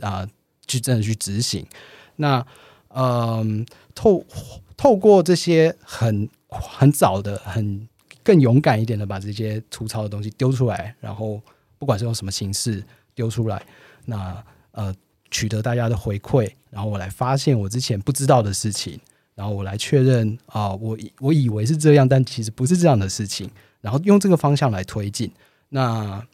[0.00, 0.28] 啊，
[0.66, 1.66] 去真的去执行。
[2.16, 2.46] 那
[2.88, 3.66] 嗯。
[3.92, 4.24] 透
[4.78, 7.88] 透过这些很很早的、很
[8.22, 11.40] 更勇敢一点的，把这些粗糙的东西丢出来，然后
[11.78, 12.82] 不管是用什么形式
[13.14, 13.62] 丢出来，
[14.04, 14.94] 那呃
[15.30, 19.00] 取得大家的回馈，然后我来发现我之前不知道的事情，
[19.34, 23.48] 然后我来确认啊，我我以为是这样，但其实不是这样的事情，
[23.80, 25.30] 然后用这个方向来推进。
[25.68, 26.26] 那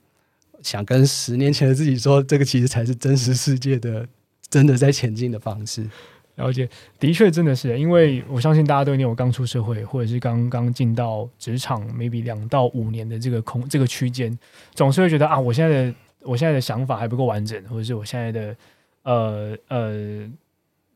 [0.62, 4.08] 想跟十年前的自己说，这个其实才是真实世界的
[4.48, 5.88] 真的在前进的方式。
[6.36, 6.68] 了解，
[7.00, 14.38] 的确真的是，因为我相信大家都有刚出社会，或者是刚刚进到职场，maybe 两到五年的这个空这个区间，
[14.74, 18.56] 总是会觉得啊，我现在的我现在的想法还不够完整，或者是我现在的
[19.04, 20.30] 呃呃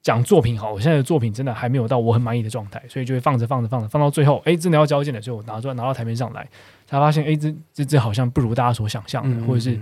[0.02, 6.46] 讲作品好，我现在的作品真的还没有到我很满意的状态，所以就会放着放着放着，放到最后，哎，真的要交件了，就我拿出来拿到台面上来，
[6.86, 9.80] 才发现，哎，这这这好像不如大家所想象的，或者是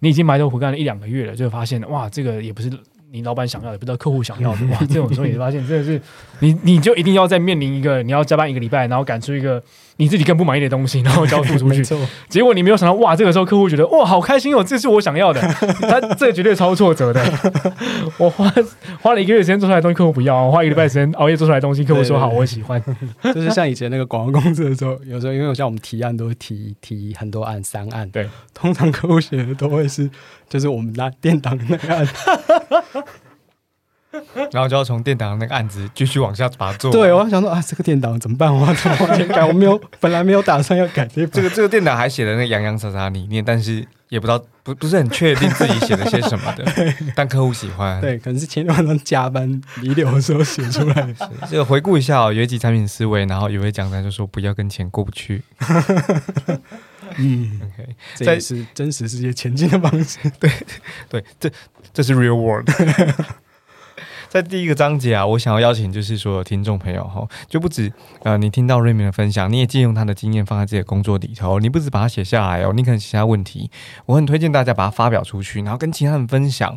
[0.00, 2.68] 你已经埋头苦干了一两个月了，就发现哇，这个也不是。
[3.12, 4.78] 你老板想要的，不知道客户想要的 哇！
[4.88, 6.00] 这种时候你发现，真的是
[6.40, 9.62] 你，你就一定要在面临一个你要加班一个礼拜，然后赶出一个
[9.96, 11.82] 你自己更不满意的东西，然后交付出去。
[12.28, 13.14] 结果你没有想到，哇！
[13.16, 15.40] 这个时候客户觉得哇，好开心哦，这是我想要的。
[15.40, 17.24] 他这绝对超挫折的。
[18.18, 18.52] 我花
[19.00, 22.82] 花了一个月时间做出来的东西，客户不要；我花一个礼拜时间熬夜做出来的东西，客户说好，我喜欢。
[23.22, 28.10] 就是像以前那个广告公司的时候，有时候因为像我们提案都会提提很多案，三案。
[28.10, 30.10] 对，通常客户写的都会是，
[30.48, 32.06] 就是我们拿电档那个案。
[34.50, 36.90] 然后就要从电档那个案子继续往下把它做。
[36.90, 38.54] 对，我想说啊，这个电档怎么办？
[38.54, 39.44] 我要怎么往前改？
[39.46, 46.64] 我没有，本来没有打算要改这这个这个电档还写的那洋洋洒洒理念，但是也不知道不不是很确定自己写了些什么的。
[47.14, 49.46] 但客户喜欢，对，可能是前天晚上加班
[49.82, 51.14] 弥留的时候写出来的。
[51.50, 55.42] 这个回顾一下哦，有一集产品思维，然后有位讲台就说不要跟钱过不去。
[57.16, 60.18] 嗯，OK，这也是真实世界前进的方式。
[60.40, 60.50] 对
[61.08, 61.50] 对，这
[61.92, 62.68] 这是 real world。
[64.28, 67.90] 在第一个章节啊，我想要邀请就是所有听众朋友哈，就不止
[68.22, 73.70] 呃，你听到瑞明的分享，你也借用他的经验放在自己的工作里头，你不止把它写下来哦，你可能其他问题，
[74.06, 76.76] 我很推荐大家把它发表出去，然后跟其他人分享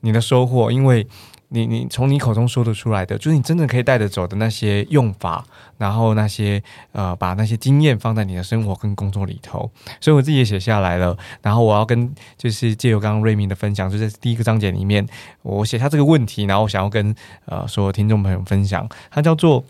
[0.00, 1.06] 你的收获，因为。
[1.50, 5.44] 你你从你口中说得出来的，就是你真正可以带着走的那些用法，
[5.78, 9.70] 然后那些呃，把那些经验放在你的生活跟工作里头。
[10.00, 11.16] 所以我自己也写下来了。
[11.40, 15.06] 然后我要跟就是借由刚刚瑞明的分享，就在第一个章节里面，
[15.42, 17.14] 我写下这个问题，然后我想要跟
[17.46, 18.86] 呃所有听众朋友分享。
[19.10, 19.64] 它叫做，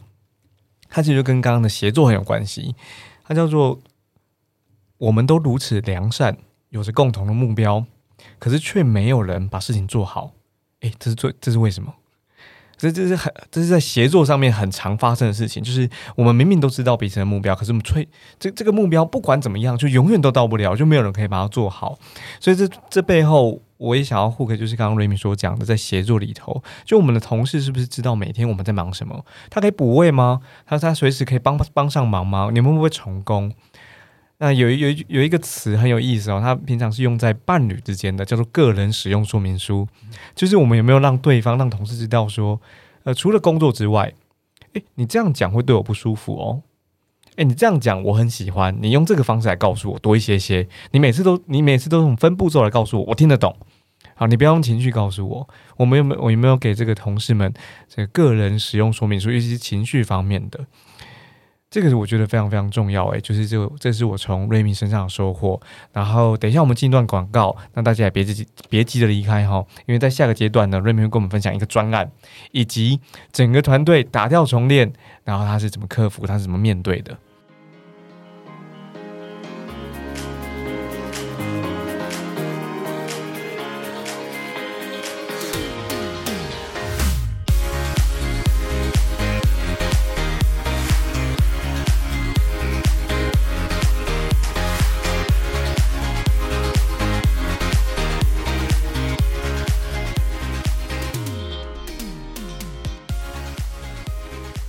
[0.88, 2.74] 它其实就跟刚刚的协作很有关系。
[3.24, 3.78] 它叫做，
[4.98, 6.36] 我们都如此良善，
[6.70, 7.84] 有着共同的目标，
[8.40, 10.32] 可是却没有人把事情做好。
[10.80, 11.92] 哎，这是最，这是为什么？
[12.76, 15.60] 这这是很，这是在协作上面很常发生的事情。
[15.60, 21.98] 就是我们明明都知道彼此的目标，可是我们催这这个目标不管怎么样，就永远都到不了，就没有人可以把它做好。
[22.38, 29.24] 所以这这背后，我也想要互 k 就是刚刚瑞米所讲的，在协作里头，就我们的同事是不是知道每天我们在忙什么？
[29.50, 30.40] 他可以补位吗？
[30.64, 32.50] 他他随时可以帮帮上忙吗？
[32.52, 33.52] 你们会不会成功？
[34.40, 39.88] 那有有有一个词很有意思哦，它平常是用在伴侣之间的，叫做个人使用说明书。
[40.34, 42.60] 就是我们有没有让对方、让同事知道说，
[43.02, 44.14] 呃，除了工作之外，
[44.74, 46.62] 诶，你这样讲会对我不舒服哦。
[47.34, 50.68] 诶，你这样讲我很喜欢，你用这个方式来告诉我多一些些。
[50.92, 53.56] 你每次都你每次都用分步骤来告诉我，我听得懂。
[54.14, 55.48] 好，你不要用情绪告诉我。
[55.76, 57.52] 我们有没有我有没有给这个同事们
[57.88, 60.64] 这个个人使用说明书，尤其是情绪方面的？
[61.70, 65.60] 这个是我觉得非常非常重要诶，就是这这是我从瑞米身上的收获。
[65.92, 72.10] 然后等一下我们进一段广告，那大家也别急别急着离开哈，因为在下个阶段呢，瑞米会跟我们分享一个专案，
[72.52, 72.98] 以及
[73.32, 74.90] 整个团队打掉重练，
[75.24, 77.16] 然后他是怎么克服，他是怎么面对的。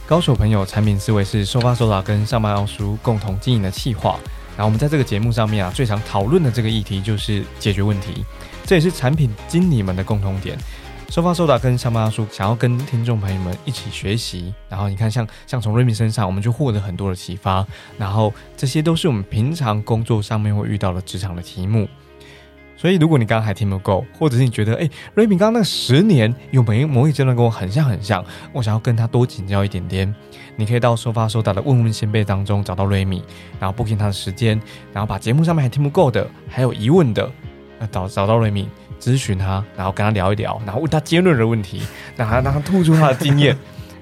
[0.10, 4.20] 高手朋友产品思维是收发收打跟上班奥叔共同经营的企划。
[4.58, 8.26] 然后我们在这个节目上面啊，最常讨论的这个议题就是解决问题，
[8.66, 10.58] 这也是产品经理们的共同点。
[11.12, 14.52] 收发收打跟上班奥叔想要跟听众朋友们一起学习。
[14.68, 17.64] 然后你看，像像从瑞米身上，我们就获得很多的启发。
[17.96, 21.88] 然后这些都是我们平常工作上面会遇到的职场的题目。
[22.80, 28.24] 所以，如果你刚刚还听不够，或者是你觉得，哎，瑞敏刚刚那个十年有没某一阶段跟我很像很像，
[28.54, 30.16] 我想要跟他多请教一点点，
[30.56, 33.22] 你可以到收发收到的问问先辈当中找到瑞米，
[33.60, 34.58] 然后 booking 他的时间，
[34.94, 37.30] 然后把节目上面还听不够的，还有疑问的，
[37.80, 41.82] 呃找找到瑞米咨询他，然后跟他聊一聊，然后问他尖锐的问题，
[42.16, 43.58] 让他让他吐出他的经验。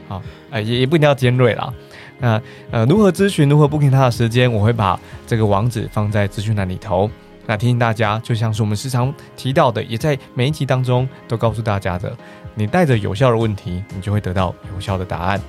[0.08, 0.22] 好，
[0.52, 1.74] 哎，也也不一定要尖锐啦。
[2.20, 7.10] 那呃，如何咨询，如何 booking 他的时间，我会把这个网址放在资讯栏里头。
[7.48, 12.16] 那提醒大家，就像是我们时常提到的，也在每一集当中都告诉大家的，
[12.54, 15.42] 你带着有效的问题，你就会得到有效的答案。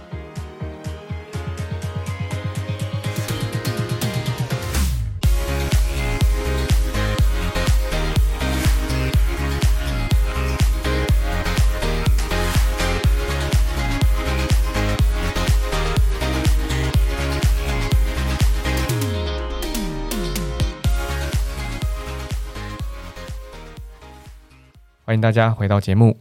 [25.18, 26.16] 迎大家回到节目。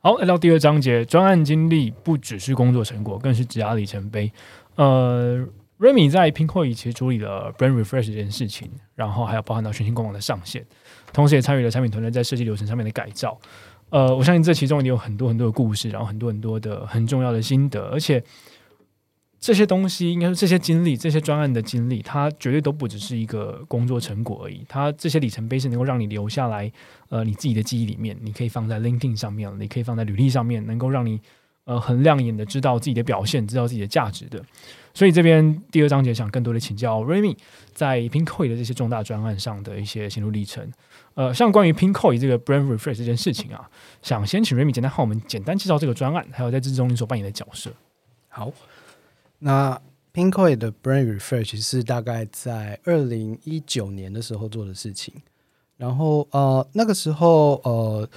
[0.00, 4.32] 好，来到第二章节，专案经历不只是工作成果，更是职涯里程碑。
[4.76, 5.46] 呃
[5.78, 10.64] ，Remy 在 Pinkoi 其实处理了 Brand Refresh 这件事情，然后还有包含到全新官网的上线，
[11.12, 13.38] 同时也参与了产品团队在设计流程上面的改造。
[13.90, 18.22] 呃，我相信这其中一定有很多很多的故事，然后很多很多的很重要的心得，而且。
[19.44, 24.64] 这些东西应该说这些经历，这些专案的经历，它绝对都不只是一个工作成果而已。
[24.66, 26.72] 它这些里程碑是能够让你留下来，
[27.10, 31.20] 呃，你自己的记忆里面，你可以放在 LinkedIn 上面，你可以放在履历上面，能够让你
[31.64, 34.42] 呃很亮眼的知道自己的表现，知道自己的价值的。
[34.94, 37.36] 所以这边第二章节想更多的请教 Remy
[37.74, 40.66] 在 Pinkoi 的这些重大专案上的一些心路历程。
[41.12, 43.68] 呃，像关于 Pinkoi 这个 Brand Refresh 这件事情啊，
[44.00, 47.70] 想先请 Remy 简单和我们简单介绍这个专案，还有在之中你所扮演的角色。
[48.30, 48.50] 好。
[49.38, 49.80] 那
[50.12, 55.12] Pinkoi 的 Brand Refresh 是大概在二零一九年的时候做的事情，
[55.76, 58.08] 然后呃那个时候呃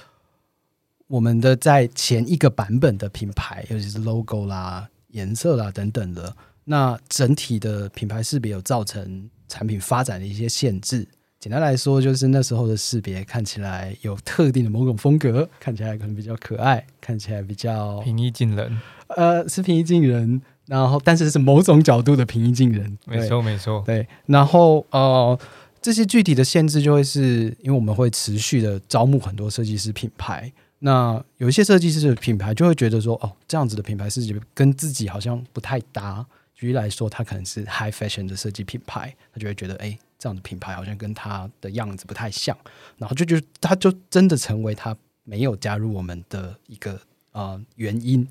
[1.08, 11.08] 我们的在前一个版本的品牌，尤其是 logo 啦、颜色啦等等的，那整体的品牌识别有造成产品发展的一些限制。
[11.40, 18.80] 简单来说，就是那时候的识别看起来有特定的某种风格，看起来可能比较可爱，看起来比较平易近人。
[19.08, 20.40] 呃，是平易近人。
[20.68, 23.82] 然后，但是是某种角度的平易近人，没错没错。
[23.86, 25.38] 对，然后呃，
[25.80, 30.52] 这些具体的限制就会是因为我们会持续的招募很多设计师品牌。
[30.80, 36.24] 那有一些设计师的品牌就会觉得说，哦，这样子的品牌设计跟自己好像不太搭。
[36.54, 42.56] 举例来说，他可能是 high fashion 的设计品牌，他就会觉得，哎，这样的品牌好像跟他的样子不太像。
[42.96, 44.94] 然后就就他就真的成为他
[45.24, 47.00] 没有加入我们的一个
[47.32, 48.26] 呃原因。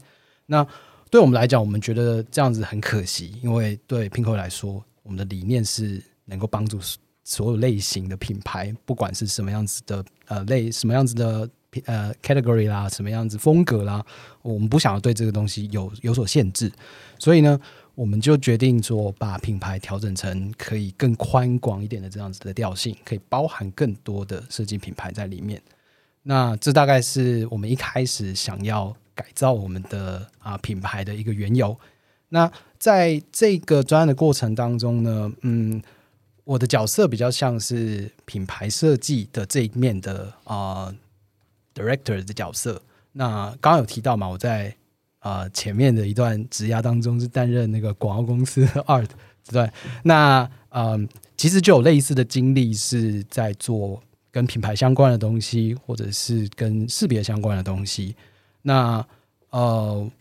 [0.45, 0.65] 那
[1.09, 6.79] 对我们来讲，我们觉得这样子很可惜，因为对 Pinko 来说，我们的理念是能够帮助
[7.23, 11.49] 所有类型的品牌，不管是什么样子的呃类，什么样子的
[11.85, 14.05] 呃 category 啦，什么样子风格啦，
[14.41, 16.69] 我们不想要对这个东西有有所限制，
[17.17, 17.57] 所以呢，
[17.95, 25.61] 我们就决定说，把品牌调整成可以更宽广一点的这样子的调性，可以包含更多的设计品牌在里面。
[26.23, 28.93] 那这大概是我们一开始想要。
[29.17, 31.75] 改造我们的啊品牌的一个缘由。
[32.29, 35.81] 那在这个专案的过程当中呢，嗯，
[36.43, 40.93] 我的角色比较像是品牌设计的这一面的啊
[41.73, 42.81] director 的角色。
[43.13, 44.75] 那刚刚有提到嘛，我在
[45.19, 49.09] 啊前面的一段职涯当中是担任那个广告公司 art
[49.49, 49.67] 对。
[50.03, 53.99] 那嗯，其实就有类似的经历，是在做
[54.29, 58.15] 跟品牌相关的东西，或者是跟识别相关的东西。
[58.67, 59.05] 那
[59.51, 60.11] 呃，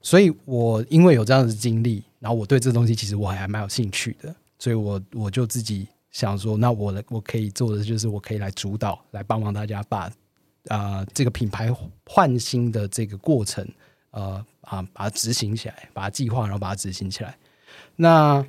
[0.00, 10.10] 所以我因为有这样的经历，然后我对这东西其实我还蛮有兴趣的，所以我我就自己想说，那我我可以做的就是我可以来主导，来帮忙大家把
[10.66, 11.72] 啊这个品牌
[12.04, 13.64] 换新的这个过程，
[14.10, 17.38] 呃啊把它执行起来，把它计划，然后把它执行起来。
[17.94, 18.44] 那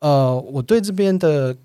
[0.00, 1.56] 呃，我对这边的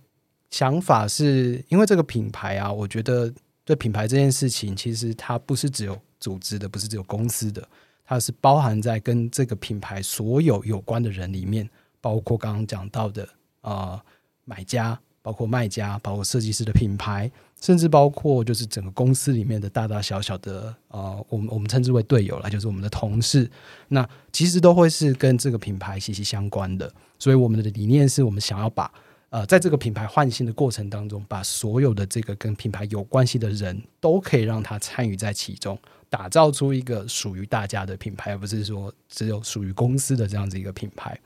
[0.52, 3.34] 想法是因为这个品牌啊，我觉得
[3.66, 6.00] 对品牌这件事情，其实它不是只有。
[6.24, 7.68] 组织的不是只有公司的，
[8.06, 13.28] 它是包含在跟这个品牌所有有关的人里面，包括刚刚讲到的
[13.60, 14.02] 啊
[14.46, 23.52] 买家，包括卖家，包括设计师的品牌，甚至包括就是整个公司里面的大大小小的啊，我们我们称之为队友了，就是我们的同事，
[23.90, 26.90] 那其实都会是跟这个品牌息息相关的。
[27.20, 28.90] 所以我们的理念是我们想要把
[29.34, 35.76] 呃，在这个品牌换新的过程当中，把所有的这个跟品牌有关系的人都可以让他参与在其中。
[36.08, 41.20] 打造出一个属于大家的品牌，而不是说只有属于公司的这样子一个品牌。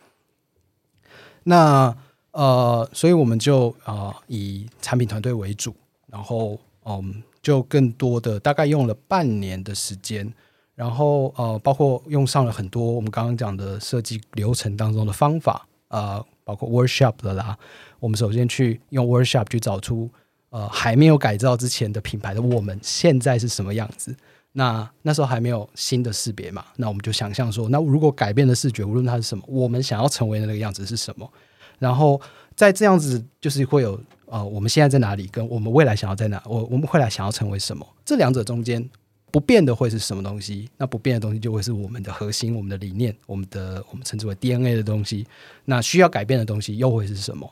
[1.44, 1.94] 那
[2.32, 10.34] 呃，所以我们就啊以产品团队为主，然后嗯，就更多的大概用了半年的时间，
[10.76, 17.60] 然后呃，包括用上了很多我们刚刚讲的设计流程当中的方法啊，包括 workshop 的啦。
[18.00, 20.10] 我们首先去用 workshop 去找出
[20.50, 24.16] 呃还没有改造之前的品牌的我们现在是什么样子。
[24.54, 31.32] 那那时候还没有新的识别嘛，那我们就想象说，那如果改变的视觉，无论它是什么，我们想要成为的那个样子是什么？
[31.78, 32.20] 然后
[32.56, 37.88] 在这样子，就是会有呃，我们现在在哪里，跟我们未来想要在哪，我我们未来想要成为什么？
[38.04, 38.84] 这两者中间
[39.30, 40.68] 不变的会是什么东西？
[40.76, 45.28] 那不变的东西就会是我们的核心、我们的理念、我们的我们称之为 DNA 的东西。
[45.66, 47.48] 那需要改变的东西又会是什么？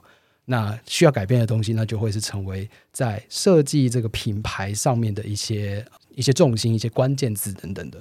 [0.45, 5.85] 那需要改变的东西，那就会是成为在设计这个品牌上面的一些。
[6.15, 7.99] 一些重心、一些关键字等等的，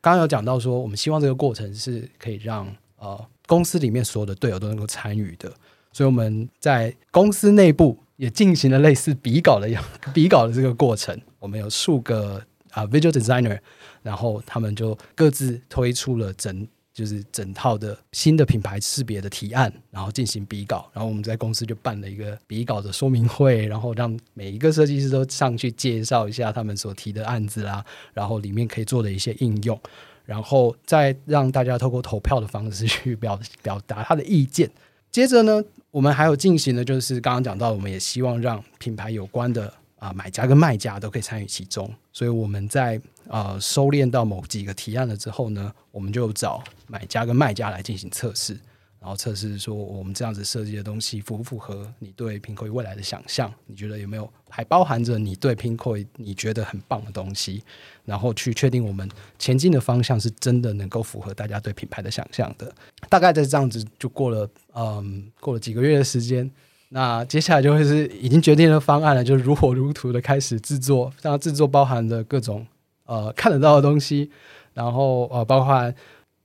[0.00, 2.66] 刚刚有讲到说，我们希望这个过程是可以让
[2.96, 5.52] 呃公司里面所有的队友都能够参与的，
[5.92, 13.58] 所以我们在公司内部也进行了类似比稿的样 比稿的这个过程，我们有数个啊 visual designer，
[14.02, 16.66] 然后他们就各自推出了整。
[16.92, 29.80] 就是整套的新的品牌识别的提案，然后进行比稿，然后我们在公司就办了一个比稿的说明会，然后让每一个设计师都上去介绍一下他们所提的案子啦，然后里面可以做的一些应用，
[30.24, 34.70] 然后再让大家透过投票的方式 去表表达他的意见。
[35.10, 39.72] 接着呢，我们还有进行的就是刚刚讲到，我们也希望让品牌有关的。
[40.02, 48.52] 啊，买家跟卖家都可以参与其中，所以我们在呃收敛到某几个提案了之后呢，我们就找买家跟卖家来进行测试，
[49.00, 53.52] 然后测试说我们这样子设计的东西符不符合你对 p i n k o 未来的想象？
[53.66, 57.62] 你觉得有没有还包含着你对 p i n k o 你觉得很棒的东西？
[58.04, 59.08] 然后去确定我们
[59.38, 62.70] 前进的方向是真的能够符合大家对品牌的想象的。
[63.08, 66.50] 大概在这样子就过了，嗯，过了几个月的时间。
[66.94, 71.10] 那接下来就会是已经决定了方案了，就是如火如荼的开始制作。
[71.22, 72.66] 然制作包含的各种
[73.06, 74.30] 呃看得到的东西，
[74.74, 75.94] 然后呃包含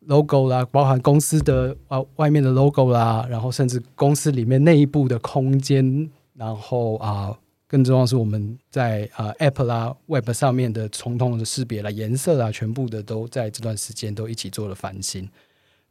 [0.05, 7.37] logo 啦，包含公司的呃外面的 logo 啦，然后甚至公司里面内部的空间，然后啊
[7.67, 15.29] 更重要是我们在啊 app 啦 web 上面的重统的识别啦、颜色啊，全部的都在这段时间都一起做了翻新。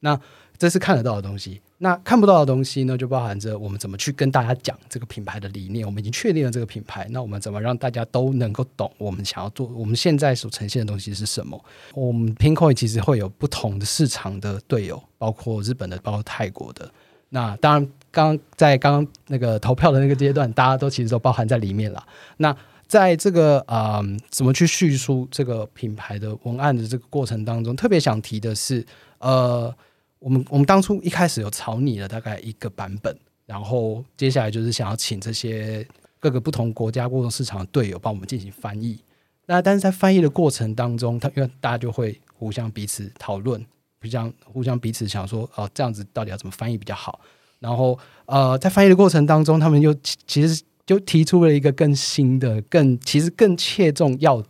[0.01, 0.19] 那
[0.57, 1.61] 这是看得到的东西。
[1.79, 5.85] 那看不到的东西呢，就包含着我们怎么去跟大家讲这个品牌的理念。
[5.85, 9.67] 我们已经确定了这个品牌，那我们怎么让大家都能够懂我们想要做？
[9.69, 11.63] 我们现在所呈现的东西是什么？
[11.93, 16.91] 我们 Pinkoi 其实会有不同的市场的队友，包括日本的，包括泰国的。
[17.29, 22.03] 那当然，刚在刚刚那个投票的那个阶段，大家都其实都包含在里面了。
[22.39, 22.57] 那
[22.87, 24.01] 在这个啊，
[24.31, 28.83] 怎么去叙述这个品牌的文案的这个过程当中，特别想提的是，
[29.19, 29.75] 呃。
[30.19, 35.87] 我们我们当初一开始有草拟了大概一个版本，然后接下来就是想要请这些
[36.19, 38.99] 各个不同国家、不同市场的队友帮我们进行翻译。
[39.47, 43.65] 那但是在翻译的过程当中，他因为大家就会互相彼此讨论，
[44.01, 47.21] 互相互相彼此想说，哦，这样子到底要怎么翻译比较好？
[47.61, 49.95] 然后呃，在翻译的过程当中，他们又
[50.27, 54.43] 其实就提出了一个更新的、更其实更切中要。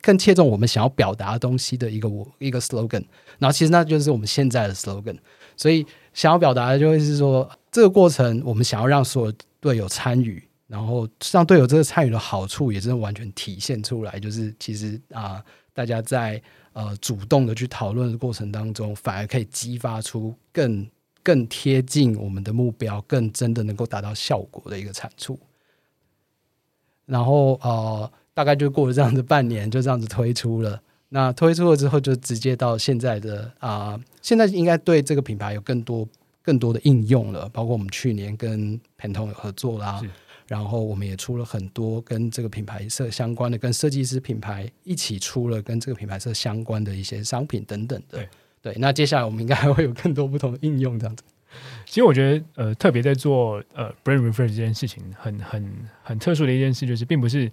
[0.00, 3.04] 更切中我们想要表达的东西的一个我一个 slogan，
[3.38, 5.18] 然后其实那就是我们现在的 slogan。
[5.56, 14.18] 所以想要表达的就会是说，这个过程我们想要让所有队友参与，然后让队友这个参与的好处也真的完全体现出来。
[14.18, 20.86] 就是其实啊，大家在呃主动的去讨论的过程当中，反而可以激发出更
[21.22, 25.38] 更贴近我们的目标，更真的能够达到效果的一个产出。
[27.04, 28.10] 然后呃。
[28.34, 30.82] 大概就过了这样子半年，就这样子推出了。
[31.10, 36.08] 那推出了之后，就直接到现在的啊，现在应该对这个品牌有更多
[36.42, 37.48] 更多的应用了。
[37.50, 40.02] 包括我们去年跟 Pantone 有合作啦，
[40.48, 48.18] 然后我们也出了很多跟这个品牌社相关的，跟设计师品牌一起出了跟这个品牌社相关的一些商品等等的。
[48.60, 51.22] 对，那接下来我们应该还会有更多不同的应用这样子。
[51.86, 55.72] 其实我觉得，呃，特别在做呃 brand refer 这件事情，很很
[56.02, 57.48] 很特殊的一件事，就是并不是。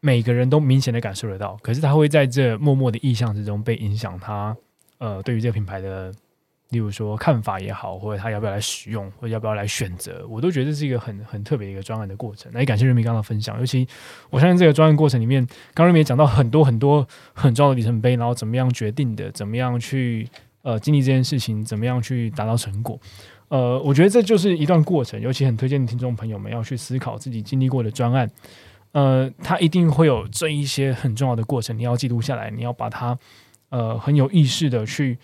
[0.00, 4.18] 每个人都明显的感受得到，可是他会在这默默的意向之中被影响。
[4.20, 4.56] 他
[4.98, 6.12] 呃，对于这个品牌的，
[6.70, 12.50] 例如说看法也好，或者他要不要来使用，或者要不要来选择，我都觉得这是一个很很特别的一个专案的过程。
[12.54, 13.86] 那也感谢瑞米刚刚的分享，尤其
[14.30, 20.28] 我相信这个专案过程里面，刚瑞米也讲到很多很多很重要的里程碑，然后怎么样决定的，怎么样去
[20.62, 22.98] 呃经历这件事情，怎么样去达到成果。
[23.48, 28.28] 呃，我觉得这就是一段过程，尤其很推荐听众朋友们要去思考自己经历过的专案。
[28.92, 33.18] 呃，它一定会有这一些很重要的过程，你要记录下来，你要把它
[33.68, 35.18] 呃很有意识的去，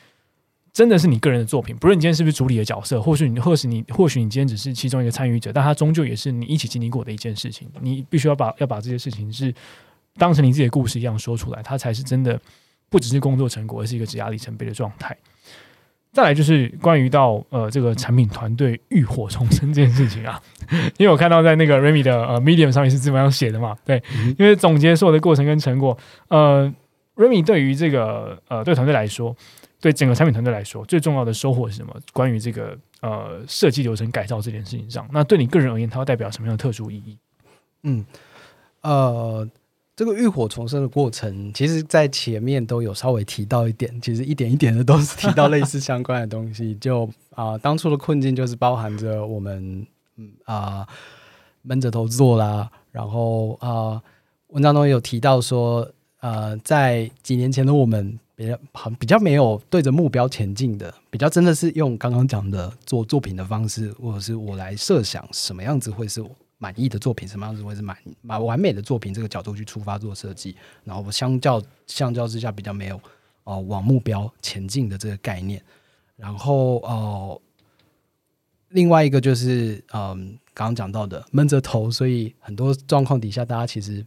[0.72, 9.54] 真的是你个人的作品，不论你今天是不是主理的角色，或许你，或许你，或许你今天只是其中一个参与者，但它终究也是你一起经历过的一件事情，你必须要把要把这些事情是
[10.16, 12.40] 当成你自己的故事一样说出来，它才是真的
[12.90, 15.16] 不只是工作成果，而是一个指压里程碑的状态。
[16.12, 20.38] 再来就是关于到呃这个产品团队浴火重生这件事情啊，
[20.98, 24.02] 因为我看到在那个 Remy 的呃 Medium 上面是这么样写的嘛，对，
[24.38, 25.96] 因为总结所有的过程跟成果，
[26.28, 26.72] 呃
[27.16, 29.34] ，Remy 对于这个呃，对团队来说，
[29.80, 31.96] 对整个产品团队来说，最重要的收获是什么？
[32.12, 37.16] 关于这个呃设计流程改造这件事情上，那对你个人而言，它会代表什么样的特殊意义？
[37.84, 38.04] 嗯，
[38.82, 39.48] 呃，
[40.02, 46.74] 这个浴火重生的过程，其实在前面都有稍微提到一点，其实一点一点的都是提到类似相关的东西。
[46.80, 49.86] 就啊，当初的困境就是包含着我们
[50.16, 50.84] 嗯啊
[51.62, 54.02] 闷着头做啦，然后啊
[54.48, 55.88] 文章中有提到说。
[56.22, 66.30] 呃，在几年前的我们比较好，比较没有对着目标前进的，比较真的是用刚刚讲的做作品的方式，或者是我来设想什么样子会是我
[66.62, 70.54] 满意的作品，什么样子会是满满完美的作品这个角度去出发做设计，
[70.84, 73.00] 然后相较相较之下比较没有
[73.42, 75.60] 哦往目标前进的这个概念，
[76.16, 77.40] 然后哦，
[78.68, 84.04] 另外一个就是嗯刚刚讲到的闷着头，所以很多状况底下大家其实。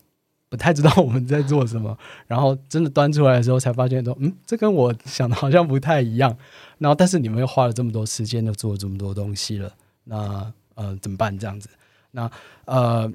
[0.48, 1.98] 不太知道我们在做什么，
[2.28, 6.30] 然后真的端出来的时候，才发现说，嗯，这跟我想的好像不太一样。
[6.78, 9.74] 然后，但是你们又花了这么多时间，又做了这么多东西了，
[10.06, 11.38] 那呃，怎么办？
[11.38, 11.68] 这样子，
[12.16, 12.32] 那
[12.66, 13.12] 呃，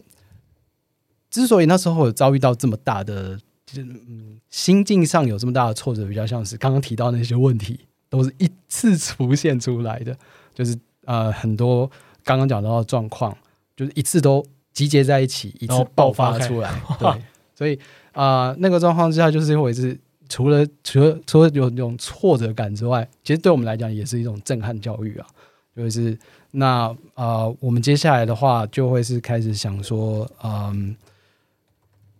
[1.29, 3.37] 之所以那时候有遭遇到这么大的，
[3.77, 10.17] 嗯，心境上有这么大的挫折，比较像是刚刚提到那些问题，都是一次浮现出来的，
[10.55, 11.91] 就是呃，很多
[12.23, 13.37] 刚刚讲到的状况，
[13.77, 14.47] 就是一次都。
[14.73, 16.73] 集结在一起，一次爆发出来。
[16.97, 17.23] 对，
[17.57, 17.77] 所以
[18.13, 19.99] 啊，那个状况之下，就是因为是
[20.29, 25.27] 除了除了除了有那种挫折感之外，其实对我们来讲也是一种震撼教育啊。
[25.77, 26.17] 就是
[26.53, 30.97] 那啊，我们接下来的话就会是开始想说，嗯，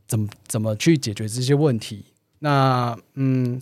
[0.07, 2.05] 怎么怎么去解决这些问题？
[2.39, 3.61] 那嗯，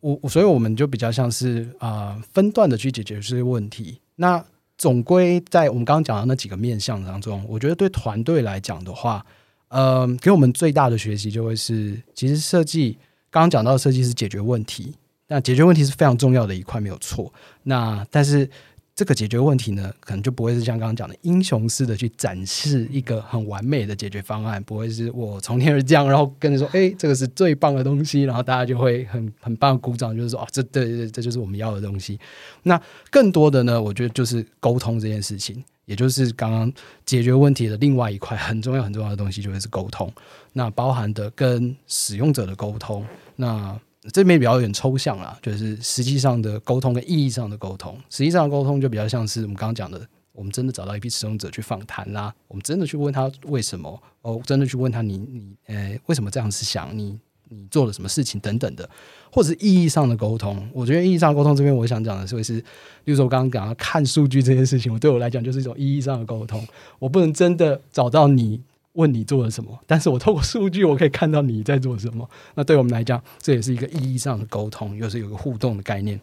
[0.00, 4.00] 我所以我们就比较像是啊，分段的去解决这些问题。
[4.14, 4.44] 那
[4.78, 9.26] 总归在我们刚刚讲的那几个面向当中，我觉得对团队来讲的话，
[9.66, 12.96] 呃，给我们最大的学习就会是，其实设计
[13.30, 14.94] 刚刚讲到设计是解决问题，
[15.26, 17.32] 那解决问题是非常重要的一块，没有错。
[17.64, 18.48] 那但是。
[18.94, 32.20] 这个解决问题呢，可能就不会是像刚刚讲的英雄式的去展示一个很完美的解决方案，不会是我从天而降，然后跟你说，哎，这个是最棒的东西，然后大家就会很很棒鼓掌，就是说，哦，这对对，这就是我们要的东西。
[32.64, 32.78] 那
[33.10, 36.70] 更多的呢，我觉得就是沟通这件事情，也就是刚刚
[37.06, 40.12] 解决问题的另外一块很重要很重要的东西，就会是沟通。
[40.52, 43.80] 那包含的跟使用者的沟通，那。
[44.10, 47.96] 这边比较有点抽象啦，就是实际上的沟通跟意义上的沟通。
[48.10, 57.16] 实际上的沟通就比较像是我们刚刚讲的，我们真的找到一批使用者去访谈啦，我们真的去问他为什么，哦，真的去问他你你呃为什么这样子想，你
[57.48, 58.90] 你做了什么事情等等的，
[59.30, 60.68] 或者是意义上的沟通。
[60.72, 62.64] 我觉得意义上的沟通这边我想讲的是，会是，例
[63.12, 66.66] 如说我刚刚讲看数据这件事情，我对我来讲就是一种意义上的沟通。
[66.98, 68.60] 我不能真的找到你。
[68.94, 69.78] 问你做了什么？
[69.86, 72.28] 但是我透过数据，我可以看到你在做什么。
[72.54, 76.20] 那对我们来讲，这也是一个意义上的沟通，又是有个互动的概念。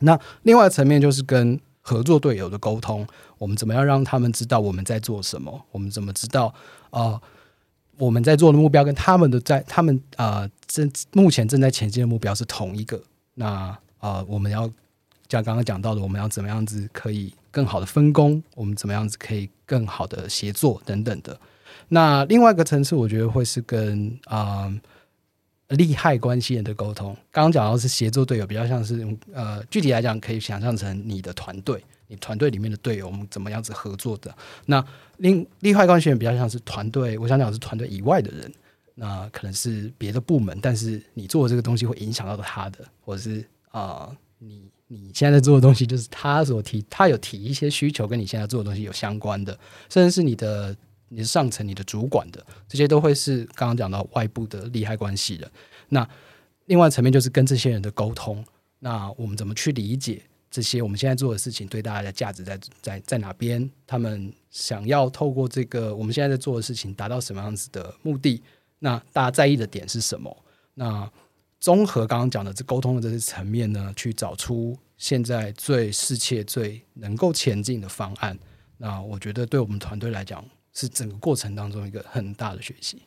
[0.00, 3.06] 那另外层面就是跟合作队友的沟通，
[3.38, 5.64] 我们怎么样让他们知道我们在做什么？
[5.72, 6.54] 我们怎么知道
[6.90, 7.20] 啊？
[7.98, 13.02] 我们在做的目标跟他们的在他们啊正目前正在前进的目标是同一个。
[13.34, 14.62] 那啊，我们要
[15.28, 18.42] 像刚刚讲到的，我们要怎么样子可以更好的分工？
[18.54, 21.38] 我们怎么样子可以更好的协作等等的。
[21.92, 24.72] 那另外一个层次，我觉得会是跟啊
[25.70, 27.12] 利害关系人的沟通。
[27.32, 34.32] 刚刚讲到是协作队友，比较像是呃具体来讲，可以想象成你的团队，你团队里面的队友，我们怎么样子合作的。
[34.66, 34.84] 那
[35.16, 38.52] 另利害关系人比较像是团队，我想讲是团队以外的人，
[38.94, 50.76] 那可能是别的部门，但是你做的这个东西会影响到他的，或者是啊你你现在在做的东西，就是他所提，他有提一些需求，跟你现在做的东西有相关的，甚至是你的。
[51.12, 55.50] 你是上层，你的主管的这些都会是刚刚讲到外部的利害关系的。
[55.88, 56.08] 那
[56.66, 58.44] 另外层面就是跟这些人的沟通。
[58.78, 63.68] 那我们怎么去理解这些我们现在做的事情对大家的价值在在在哪边？
[63.86, 68.40] 他们想要透过这个我们现在在做的事情达到什么样子的目的？
[68.78, 70.34] 那大家在意的点是什么？
[70.74, 71.10] 那
[71.58, 78.38] 综合刚刚讲的这沟通的这些层面呢，去找出现在最适切、最能够前进的方案。
[78.78, 80.42] 那我觉得对我们团队来讲。
[80.72, 83.02] 是整个过程当中一个很大的学习。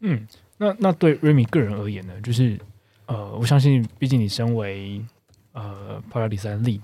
[0.00, 2.20] 嗯，那那对 Remy 个人而言呢？
[2.22, 2.58] 就是
[3.06, 5.02] 呃，我相信，毕竟你身为
[5.52, 6.82] 呃 p a r a d i s Lead，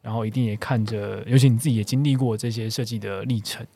[0.00, 3.66] 然后一定也看着，尤其你自己也经历过这些设计的历程。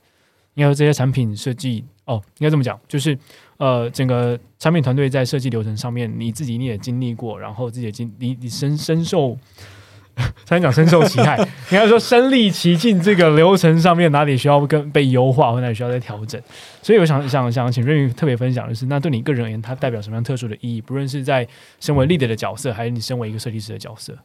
[0.55, 3.17] 应该说，这些产品设计哦，应该这么讲，就是
[3.59, 9.39] 呃，整个产品团队在设计流程上面，你自己你也经历过，然后自己也经你你深深受
[10.45, 11.37] 才讲深受其害，
[11.71, 16.41] 应该说身历其境，这个流程上面哪里需要跟被优化，或哪里需要再调整。
[16.83, 20.81] 所以我想想想请瑞宇特别分享的是，那对你个人而言，它代表什么样特殊的意义？
[20.81, 21.47] 不论是在
[21.81, 24.17] 身为 leader 的角色，还是你身为一个设计师的角色。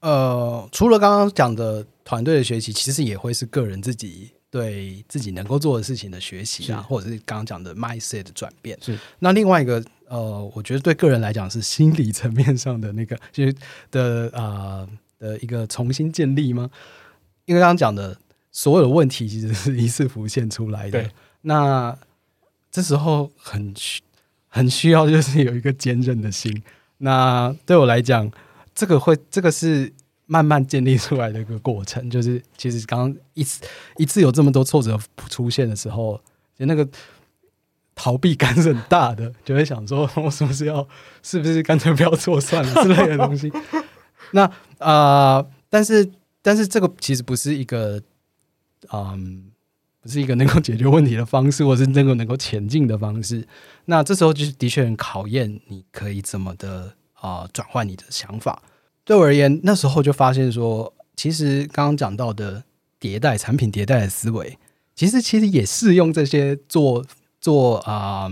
[0.00, 8.78] 呃，除了刚刚讲的团队的学习，其实也会是个人自己对自己能够做的事情的学习啊，或者是刚刚讲的 mindset 的转变。
[8.80, 13.54] 是那另外一个呃，我觉得对个人来讲是心理层面上的那个就是
[13.90, 14.88] 的啊
[15.18, 16.70] 的一个重新建立吗？
[17.44, 18.16] 因为刚刚讲的
[18.50, 21.10] 所有的问题其实是一次浮现出来的对，
[21.42, 21.96] 那
[22.70, 24.02] 这时候很需
[24.48, 26.62] 很需要就是有一个坚韧的心。
[26.98, 28.30] 那对我来讲，
[28.74, 29.92] 这个会这个是
[30.28, 33.64] 慢慢建立出来的一个过程， 就是其实刚一次
[33.96, 34.96] 一次有这么多挫折
[35.28, 36.20] 出现的时候，
[36.56, 36.88] 就那个
[37.96, 40.86] 逃避感是很大的， 就会想说，我是不是要
[41.24, 43.50] 是不是干脆不要做算了之类的东西。
[44.30, 44.48] 那
[44.78, 46.08] 啊、但是
[46.42, 48.00] 但是这个其实不是一个
[48.92, 49.50] 嗯。
[50.00, 53.46] 不是一个能够解决问题的方式，或是能够能够前进的方式。
[53.86, 58.62] 那这时候就是的确很考验你可以怎么的啊、转换你的想法。
[59.08, 62.62] 对我而言，那时候就发现说，其实刚刚讲到的
[63.00, 64.58] 迭代产品迭代的思维，
[64.94, 67.02] 其实其实也适用这些做
[67.40, 68.30] 做啊、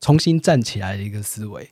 [0.00, 1.68] 重新站起来的一个思维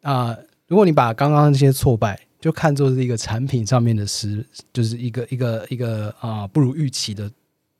[0.00, 0.34] 啊、
[0.66, 7.30] 如果你把刚刚那些挫败就看作是一个产品上面的失，就是一个一个一个啊、不如预期的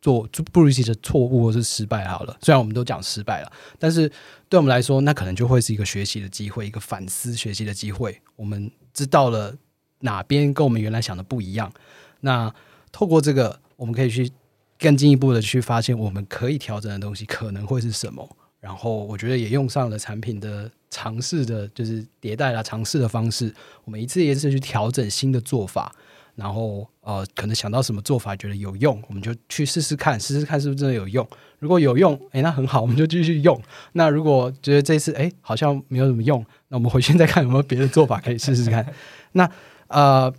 [0.02, 2.36] 做不如预期的错误或是失败好了。
[2.42, 4.06] 虽然我们都讲失败了，但是
[4.50, 8.20] 对我们来说，那可能就会是一个学习的机会，一个反思学习的机会。
[8.36, 9.56] 我们知道了
[10.04, 11.72] 哪边跟我们原来想的不一样，
[12.20, 12.54] 那
[12.92, 14.30] 透过这个，我们可以去
[14.78, 18.26] 更进一步的去发现我们可以调整的东西可能会是什么。
[18.60, 23.52] 然后我觉得也用上了产品的尝试的，就是迭代啦、尝试的方式，
[23.84, 25.94] 我们一次一次去调整新的做法。
[26.34, 31.24] 然后呃，可能想到什么做法觉得有用，我们就去试试看，试试看是不是真的有用。
[31.60, 33.60] 如果有用，诶，那很好，我们就继续用。
[33.92, 38.84] 那如果觉得这次诶好像没有什么用，那我们回去再看有没有别的做法可以试试看。
[39.32, 39.48] 那
[39.94, 40.34] 呃，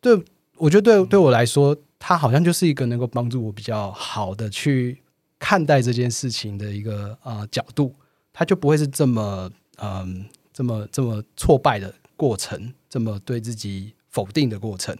[0.00, 0.22] 对
[0.56, 5.00] 我觉得对对我来说，它好像就是一个能够帮助我比较好的去
[5.38, 7.94] 看待这件事情的一个呃角度，
[8.32, 14.96] 它就不会是这么嗯、这么这么挫败的过程，这么对自己否定的过程。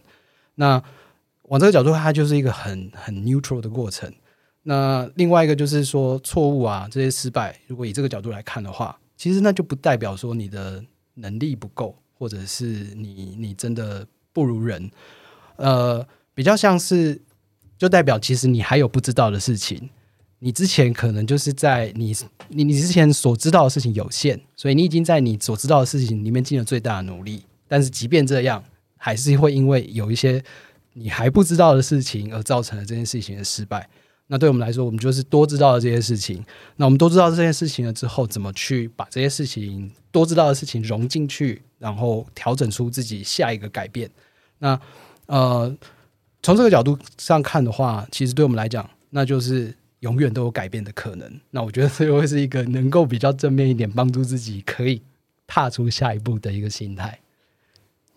[0.55, 0.81] 那
[1.43, 4.11] 往这个角度，它就是一个很很 neutral 的过程。
[4.63, 10.83] 那另外一个就是说，错误啊，这些失败，如果以这个角度来看的话，其实那就不代表说你的
[11.15, 14.89] 能力不够，或者是你你真的不如人。
[15.57, 17.21] 呃，比较像是
[17.77, 19.89] 就代表其实你还有不知道的事情。
[20.39, 22.13] 你之前可能就是在你
[22.49, 27.43] 你你之前所知道的事情有限，所以你已经在你所知道的事情里面尽了最大的努力。
[27.67, 28.63] 但是即便这样，
[28.97, 30.43] 还是会因为有一些
[30.93, 33.89] 你还不知道的事情而造成了这件事情的失败。
[34.27, 36.43] 那对我们来说，我们就是多知道了这些事情。
[36.75, 44.09] 那我们多知道这件事情了之后，怎么去把这些事情多知道的事情融进去，然后调整出自己下一个改变。
[44.57, 44.79] 那
[45.27, 45.71] 呃，
[46.41, 51.39] 从这个角度上看的话，其实对我们来讲，那就是永远都有改变的可能。
[51.51, 54.99] 那我觉得这会是一个能够比较正面一点，帮助自己可以
[55.45, 57.19] 踏出下一步的一个心态。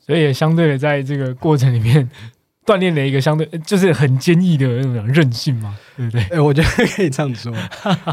[0.01, 2.09] 所以也相对的在这个过程里面
[2.64, 6.23] 锻炼了一个相对就是很坚毅的那种韧性嘛，对不对？
[6.31, 7.53] 哎、我觉得可以这样说。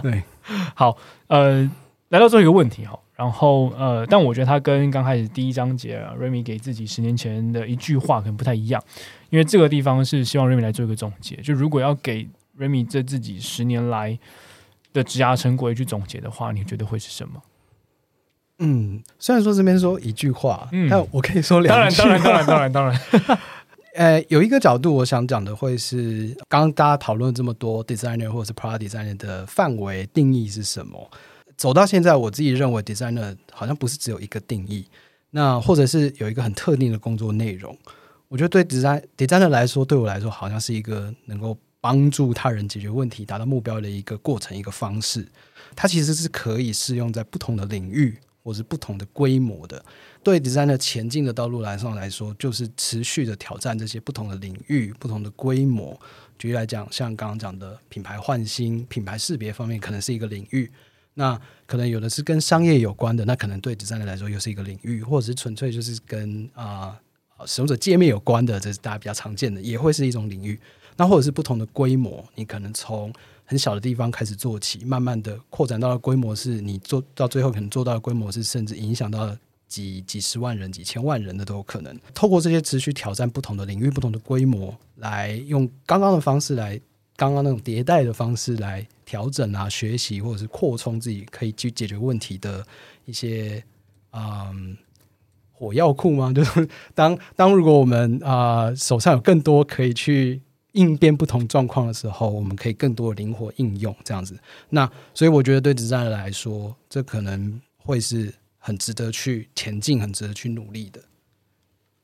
[0.03, 0.21] 对，
[0.75, 0.97] 好，
[1.27, 1.71] 呃，
[2.09, 8.83] 来到最后一个问题哈，然后呃，但我觉得它跟刚开始第一章节啊，Remy 给自己十年前的一句话可能不太一样，
[9.29, 12.27] 因为这个地方是希望 Remy 来做一个总结，就如果要给
[12.59, 14.19] Remy 这自己十年来
[14.91, 17.41] 的职涯成果一句总结的话，你觉得会是什么？
[18.59, 22.23] 嗯，虽然说这边说一句话，嗯但我可以说当然，两句。
[22.23, 23.39] 当然，当然，当然，当然，
[23.95, 31.09] 呃，有一个角度我想讲的会是，刚刚大家讨论这么多 designer 或者是 product designer 的范围定义是什么？
[31.57, 34.85] 走到现在，我自己认为 designer 好像不是只有一个定义，
[35.31, 37.77] 那或者是有一个很特定的工作内容。
[38.27, 45.25] 我觉得对 design designer 来说，对我来说好像是一个能够帮助他人解决问题、达到目标的一个过程、一个方式。
[45.75, 49.83] 它其实是可以适用在不同的领域或是不同的规模的。
[50.23, 55.97] 对 designer 前进的道路来上来说，就是持续的挑战这些不同的领域、不同的规模。
[56.39, 60.69] 举例来讲，像刚刚讲的品牌换新、品牌识别方面，可能是一个领域。
[61.15, 66.95] 那可能有的是跟商业有关的，那可能对子弹哥来说又是一个领域，或者是纯粹就是跟啊、
[67.45, 70.59] 使用者界面有关的，这是大家比较常见的，也会是一种领域。
[70.97, 73.11] 那或者是不同的规模，你可能从
[73.43, 79.35] 很小的地方开始做起，慢慢的扩展到了规模是你做到最后可能做到的规模是甚至影响到
[79.67, 81.99] 几几十万人、几千万人的都有可能。
[82.13, 86.79] 透过这些持续挑战不同的领域、不同的规模，来用刚刚的方式来，
[87.15, 92.65] 刚刚那种迭代的方式来调整啊、学习或者是扩充自己可以去解决问题的
[93.05, 93.63] 一些
[94.11, 94.77] 嗯
[95.51, 96.31] 火药库吗？
[96.35, 100.41] 就是当当如果我们啊、手上有更多可以去
[100.73, 104.37] 应变不同状况的时候，我们可以更多的灵活应用这样子。
[104.69, 111.01] 那所以我觉得对职战来说，这可能会是很值得去前进、很值得去努力的。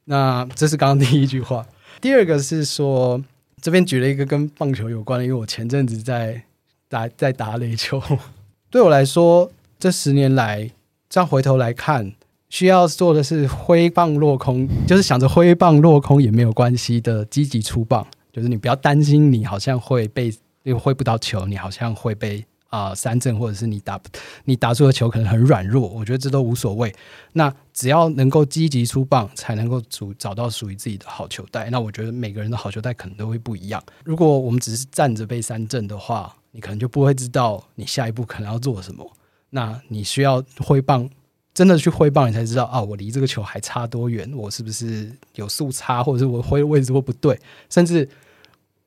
[0.05, 1.67] 那这是刚刚第一句话。
[1.99, 3.21] 第二个是说，
[3.61, 6.41] 这边举了一个跟棒球有关的，因为我前阵子在
[6.89, 8.01] 打在打垒球。
[8.71, 10.71] 对我来说，这十年来，
[11.09, 12.11] 这样回头来看，
[12.49, 20.27] 需要做的是挥棒落空，就是想着挥棒落空也没有关系的积极出棒，就是你不要担心你好像会被
[20.63, 24.01] 因为挥不到球，你好像会被啊、三振，或者是你打
[24.45, 26.91] 你打出的球可能很软弱，我觉得这都无所谓。
[27.33, 31.69] 那只要能够积极出棒，才能够主找到属于自己的好球带。
[31.69, 33.83] 那我觉得每个人的好球带可能都会不一样。
[34.05, 39.11] 如果我们只是站着被三振的话，你可能就不会知道你下一步可能要做什么。
[39.49, 41.09] 那你需要挥棒，
[41.53, 47.37] 真的去挥棒，你才知道啊，我离这个球还差多远，我是不是有速差，或者是我挥的位置或不对，
[47.69, 48.07] 甚至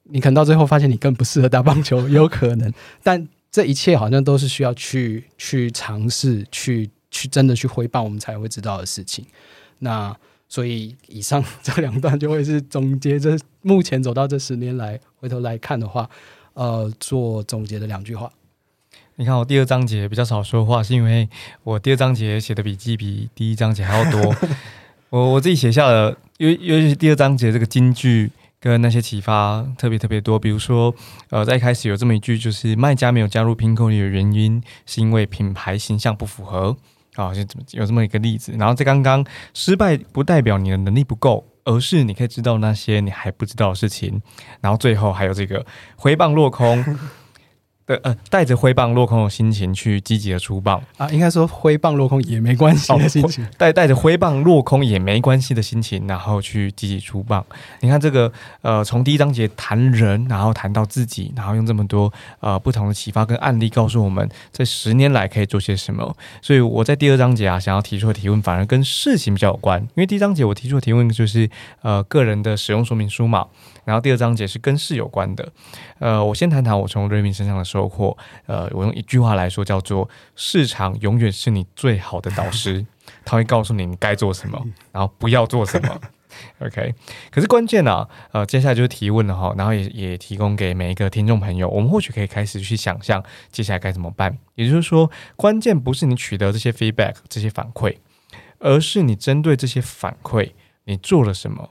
[0.05, 2.72] 你可能到最后发现你更不适合打棒球，有可能。
[3.03, 9.25] 但这一切好像都是需要去去尝试，去去真的去挥棒，我们才会知道的事情。
[9.79, 10.13] 那
[10.49, 16.11] 所以以上这两段就会是总结这目前走到这十年来，回头来看的话，
[16.55, 18.33] 呃，做总结的两句话。
[19.15, 21.29] 你看我第二章节比较少说话，是因为
[21.63, 24.35] 我第二章节写的笔记比第一章节还要多。
[25.11, 28.33] 我我自己写下了，因为尤其是第二章节这个金句
[28.65, 30.39] 跟那些启发特别特别多。
[30.39, 30.95] 比如说，
[31.29, 36.75] 呃，在一开始有这么一句，就是卖家没有加入拼口令的原因，是因为品牌形象不符合。
[37.17, 38.55] 啊，就这么有这么一个例子。
[38.59, 44.23] 然后在刚刚，失败不代表你的能力不够，而是你可以知道那些你还不知道的事情。
[44.62, 46.83] 然后最后还有这个回棒落空。
[47.87, 57.45] 的呃，带着挥棒落空的心情去积极的出棒啊，应该说挥棒落空也没关系的心情，带带着挥棒落空也没关系的心情，然后去积极出棒。
[57.80, 58.32] 你看这个
[58.62, 66.16] 呃，从第一章节谈人，然后谈到自己，然后用这么多呃不同的启发跟案例告诉我们，这十年来可以做些什么。
[66.41, 71.51] 所以我在第二章节啊，想要提出的提问反而跟事情比较有关，因为第一章节我提出的提问就是
[71.82, 73.47] 呃个人的使用说明书嘛。
[73.85, 75.47] 然后第二章节是跟事有关的，
[75.99, 78.16] 呃，我先谈谈我从瑞明身上的收获。
[78.47, 82.87] 呃，我用一句话来说，叫做“市场永远是你最好的导师
[83.27, 86.01] ”，他会告诉你你该做什么，然后不要做什么。
[86.61, 86.95] OK，
[87.33, 93.20] 可是关键呢，呃，接下来就是提问了哈，然后也也提供给每一个听众朋友，我们或许可以开始去想象
[93.51, 94.39] 接下来该怎么办。
[94.55, 97.97] 也就是说，关键不是你取得这些 feedback 这些反馈，
[98.61, 100.53] 而是你针对这些反馈，
[100.85, 101.70] 你做了什么，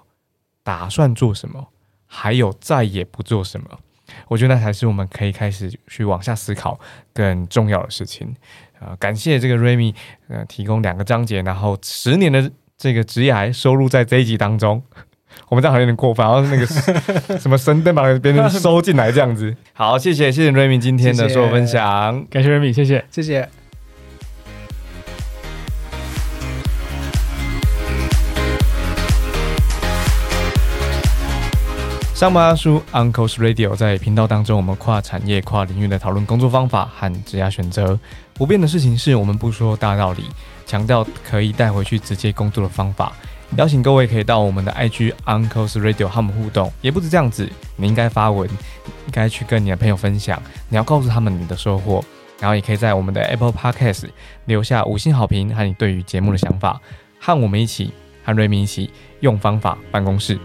[0.63, 1.69] 打算做什么。
[2.15, 3.79] 还有再也不做什么，
[4.27, 6.79] 我觉得那才是我们可以开始去往下思考
[7.13, 8.35] 更重要的事情。
[8.79, 9.93] 呃，感谢这个 Remy
[10.27, 14.83] 呃提供两个章节，然后十年的这个职业收录在这一集当中。
[15.49, 16.65] 我们这样好像有点过分，然后那个
[17.39, 19.55] 什么神灯把别人收进来这样子。
[19.73, 23.62] 好，谢谢谢谢 Remy 今天的所有分享，感谢 Remy，谢谢谢谢。
[32.23, 37.99] 上班阿叔 Uncle's Radio 在频道当中，我们跨产业、跨领域的讨论工作方法和职业选择。
[38.33, 40.23] 不变的事情是我们不说大道理，
[40.65, 43.11] 强调可以带回去直接工作的方法。
[43.57, 46.71] 邀请各位可以到我们的 IG Uncle's Radio 和我们互动。
[46.79, 47.45] 也不止这样子，
[47.75, 52.01] 你应该发文，应该去跟你的朋友分享，你要告诉他们你的收获。
[52.39, 54.05] 然后也可以在我们的 Apple Podcast
[54.45, 56.79] 留下五星好评和你对于节目的想法，
[57.19, 57.91] 和我们一起
[58.23, 60.39] 和瑞明一起用方法办公室。